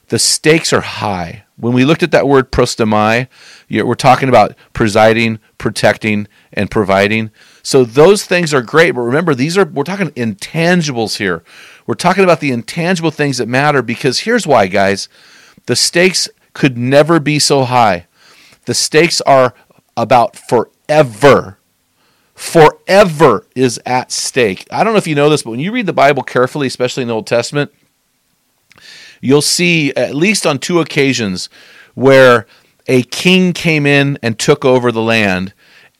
the 0.09 0.19
stakes 0.19 0.73
are 0.73 0.81
high. 0.81 1.45
When 1.57 1.73
we 1.73 1.85
looked 1.85 2.03
at 2.03 2.13
that 2.13 2.29
word 2.29 2.53
prostamai, 2.53 3.29
we're 3.69 3.95
talking 3.95 4.29
about 4.29 4.55
presiding, 4.73 5.41
protecting, 5.59 6.29
and 6.53 6.71
providing. 6.71 7.31
So 7.63 7.85
those 7.85 8.25
things 8.25 8.55
are 8.55 8.63
great, 8.63 8.93
but 8.93 9.01
remember, 9.01 9.35
these 9.35 9.59
are 9.59 9.65
we're 9.65 9.83
talking 9.83 10.11
intangibles 10.11 11.19
here. 11.19 11.43
We're 11.87 11.95
talking 11.95 12.25
about 12.25 12.41
the 12.41 12.53
intangible 12.53 13.11
things 13.11 13.39
that 13.39 13.49
matter 13.49 13.83
because 13.83 14.21
here's 14.21 14.47
why, 14.47 14.67
guys. 14.67 15.09
The 15.67 15.77
stakes 15.77 16.29
could 16.55 16.79
never 16.79 17.21
be 17.21 17.39
so 17.39 17.65
high. 17.65 18.07
The 18.65 18.75
stakes 18.75 19.21
are 19.23 19.55
about 19.97 20.37
forever 20.37 21.59
forever 22.39 23.49
is 23.57 23.81
at 23.85 24.13
stake. 24.13 24.65
I 24.71 24.85
don't 24.85 24.93
know 24.93 24.99
if 24.99 25.09
you 25.09 25.17
know 25.17 25.29
this, 25.29 25.43
but 25.43 25.51
when 25.51 25.59
you 25.59 25.73
read 25.73 25.87
the 25.87 25.93
Bible 25.93 26.23
carefully, 26.23 26.69
especially 26.69 27.03
in 27.03 27.09
the 27.09 27.15
Old 27.15 27.27
Testament, 27.27 27.73
you'll 29.21 29.43
see 29.43 29.93
at 29.95 30.15
least 30.15 30.47
on 30.47 30.59
two 30.59 30.81
occasions 30.81 31.49
where 31.95 32.47
a 32.87 33.03
king 33.03 33.53
came 33.53 33.87
in 33.87 34.19
and 34.23 34.39
took 34.39 34.65
over 34.65 34.91
the 34.91 35.03
land 35.03 35.53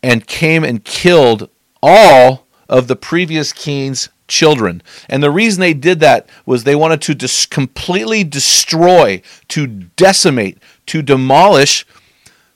and 0.03 0.27
came 0.27 0.65
and 0.65 0.85
killed 0.85 1.51
all 1.83 2.47
of 2.69 2.87
the 2.89 2.97
previous 2.97 3.53
king's 3.53 4.09
children. 4.27 4.83
And 5.09 5.23
the 5.23 5.31
reason 5.31 5.61
they 5.61 5.75
did 5.75 6.01
that 6.01 6.29
was 6.47 6.65
they 6.65 6.77
wanted 6.77 7.03
to 7.03 7.15
dis- 7.15 7.47
completely 7.47 8.25
destroy, 8.25 9.23
to 9.49 9.67
decimate, 9.67 10.59
to 10.87 11.03
demolish 11.03 11.87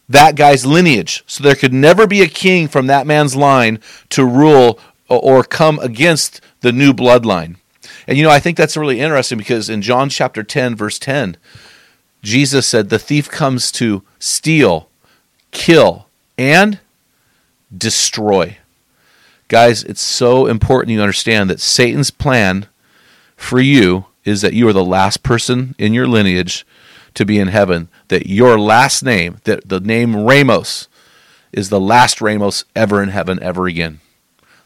that 0.09 0.37
guy's 0.37 0.67
lineage. 0.67 1.25
So 1.27 1.43
there 1.43 1.55
could 1.55 1.73
never 1.73 2.07
be 2.07 2.23
a 2.23 2.29
king 2.29 2.69
from 2.69 2.87
that 2.87 3.07
man's 3.07 3.35
line 3.35 3.81
to 4.11 4.25
rule 4.25 4.79
or 5.09 5.43
come 5.43 5.79
against 5.81 6.41
the 6.61 6.73
new 6.73 6.93
bloodline. 6.93 7.57
And 8.07 8.19
you 8.19 8.25
know, 8.25 8.31
I 8.31 8.41
think 8.41 8.57
that's 8.57 8.77
really 8.77 9.01
interesting 9.01 9.39
because 9.39 9.69
in 9.69 9.83
John 9.83 10.09
chapter 10.09 10.43
10, 10.43 10.75
verse 10.75 10.99
10, 10.99 11.37
Jesus 12.23 12.67
said, 12.67 12.89
The 12.89 12.99
thief 12.99 13.29
comes 13.29 13.73
to 13.73 14.03
steal, 14.19 14.89
kill, 15.51 16.07
and 16.39 16.81
destroy. 17.77 18.59
Guys, 19.49 19.85
it's 19.85 20.01
so 20.01 20.47
important 20.47 20.93
you 20.93 21.01
understand 21.01 21.51
that 21.51 21.61
Satan's 21.61 22.11
plan 22.11 22.67
for 23.37 23.61
you 23.61 24.07
is 24.25 24.41
that 24.41 24.55
you 24.55 24.67
are 24.69 24.73
the 24.73 24.85
last 24.85 25.23
person 25.23 25.75
in 25.79 25.93
your 25.93 26.07
lineage 26.07 26.67
to 27.15 27.27
be 27.27 27.39
in 27.39 27.49
heaven. 27.49 27.89
That 28.09 28.27
your 28.27 28.59
last 28.59 29.03
name, 29.03 29.39
that 29.45 29.69
the 29.69 29.81
name 29.81 30.25
Ramos, 30.25 30.89
is 31.53 31.69
the 31.69 31.81
last 31.81 32.21
Ramos 32.21 32.65
ever 32.75 33.03
in 33.03 33.11
heaven 33.11 33.43
ever 33.43 33.67
again. 33.67 34.01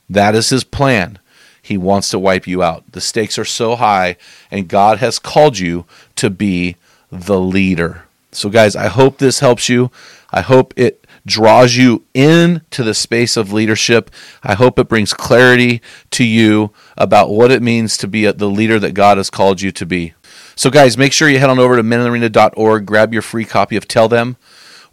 That 0.09 0.35
is 0.35 0.51
his 0.51 0.62
plan. 0.62 1.18
He 1.66 1.76
wants 1.76 2.11
to 2.11 2.18
wipe 2.20 2.46
you 2.46 2.62
out. 2.62 2.85
The 2.92 3.00
stakes 3.00 3.40
are 3.40 3.44
so 3.44 3.74
high, 3.74 4.16
and 4.52 4.68
God 4.68 4.98
has 4.98 5.18
called 5.18 5.59
you 5.59 5.85
to 6.14 6.31
be 6.31 6.76
the 7.11 7.40
leader. 7.40 8.05
So, 8.31 8.48
guys, 8.48 8.76
I 8.76 8.87
hope 8.87 9.18
this 9.18 9.40
helps 9.40 9.68
you. 9.68 9.90
I 10.31 10.42
hope 10.42 10.72
it 10.76 11.05
draws 11.26 11.74
you 11.74 12.05
into 12.14 12.85
the 12.85 12.94
space 12.94 13.37
of 13.37 13.52
leadership. 13.52 14.12
I 14.44 14.55
hope 14.55 14.79
it 14.79 14.87
brings 14.87 15.12
clarity 15.12 15.83
to 16.12 16.22
you 16.22 16.70
about 16.96 17.31
what 17.31 17.50
it 17.50 17.62
means 17.62 17.96
to 17.96 18.07
be 18.07 18.31
the 18.31 18.48
leader 18.48 18.79
that 18.79 18.94
God 18.94 19.16
has 19.16 19.29
called 19.29 19.61
you 19.61 19.72
to 19.72 19.85
be. 19.85 20.14
So, 20.55 20.70
guys, 20.70 20.96
make 20.96 21.12
sure 21.12 21.29
you 21.29 21.40
head 21.40 21.50
on 21.50 21.59
over 21.59 21.74
to 21.74 21.83
meninthearena.org, 21.83 22.87
grab 22.87 23.12
your 23.12 23.22
free 23.22 23.44
copy 23.44 23.76
of 23.76 23.88
Tell 23.88 24.09
Them 24.09 24.37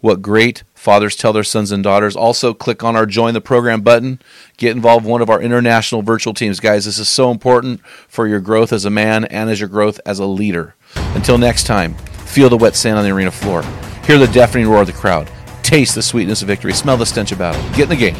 What 0.00 0.22
Great 0.22 0.64
Fathers 0.84 1.16
Tell 1.16 1.32
Their 1.32 1.44
Sons 1.44 1.72
and 1.72 1.82
Daughters. 1.82 2.14
Also, 2.14 2.52
click 2.52 2.84
on 2.84 2.94
our 2.94 3.06
Join 3.06 3.32
the 3.32 3.40
Program 3.40 3.80
button. 3.80 4.20
Get 4.58 4.76
involved 4.76 5.06
in 5.06 5.10
one 5.10 5.22
of 5.22 5.30
our 5.30 5.40
international 5.40 6.02
virtual 6.02 6.34
teams. 6.34 6.60
Guys, 6.60 6.84
this 6.84 6.98
is 6.98 7.08
so 7.08 7.30
important 7.30 7.80
for 8.06 8.28
your 8.28 8.38
growth 8.38 8.70
as 8.70 8.84
a 8.84 8.90
man 8.90 9.24
and 9.24 9.48
as 9.48 9.60
your 9.60 9.70
growth 9.70 9.98
as 10.04 10.18
a 10.18 10.26
leader. 10.26 10.74
Until 11.14 11.38
next 11.38 11.64
time, 11.64 11.94
feel 11.94 12.50
the 12.50 12.58
wet 12.58 12.76
sand 12.76 12.98
on 12.98 13.04
the 13.04 13.12
arena 13.12 13.30
floor. 13.30 13.62
Hear 14.04 14.18
the 14.18 14.26
deafening 14.26 14.68
roar 14.68 14.82
of 14.82 14.86
the 14.86 14.92
crowd. 14.92 15.30
Taste 15.62 15.94
the 15.94 16.02
sweetness 16.02 16.42
of 16.42 16.48
victory. 16.48 16.74
Smell 16.74 16.98
the 16.98 17.06
stench 17.06 17.32
of 17.32 17.38
battle. 17.38 17.62
Get 17.74 17.84
in 17.84 17.88
the 17.88 17.96
game. 17.96 18.16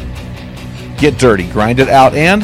Get 0.97 1.19
dirty. 1.19 1.47
Grind 1.51 1.79
it 1.79 1.87
out 1.87 2.15
and 2.15 2.43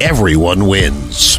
everyone 0.00 0.66
wins. 0.66 1.38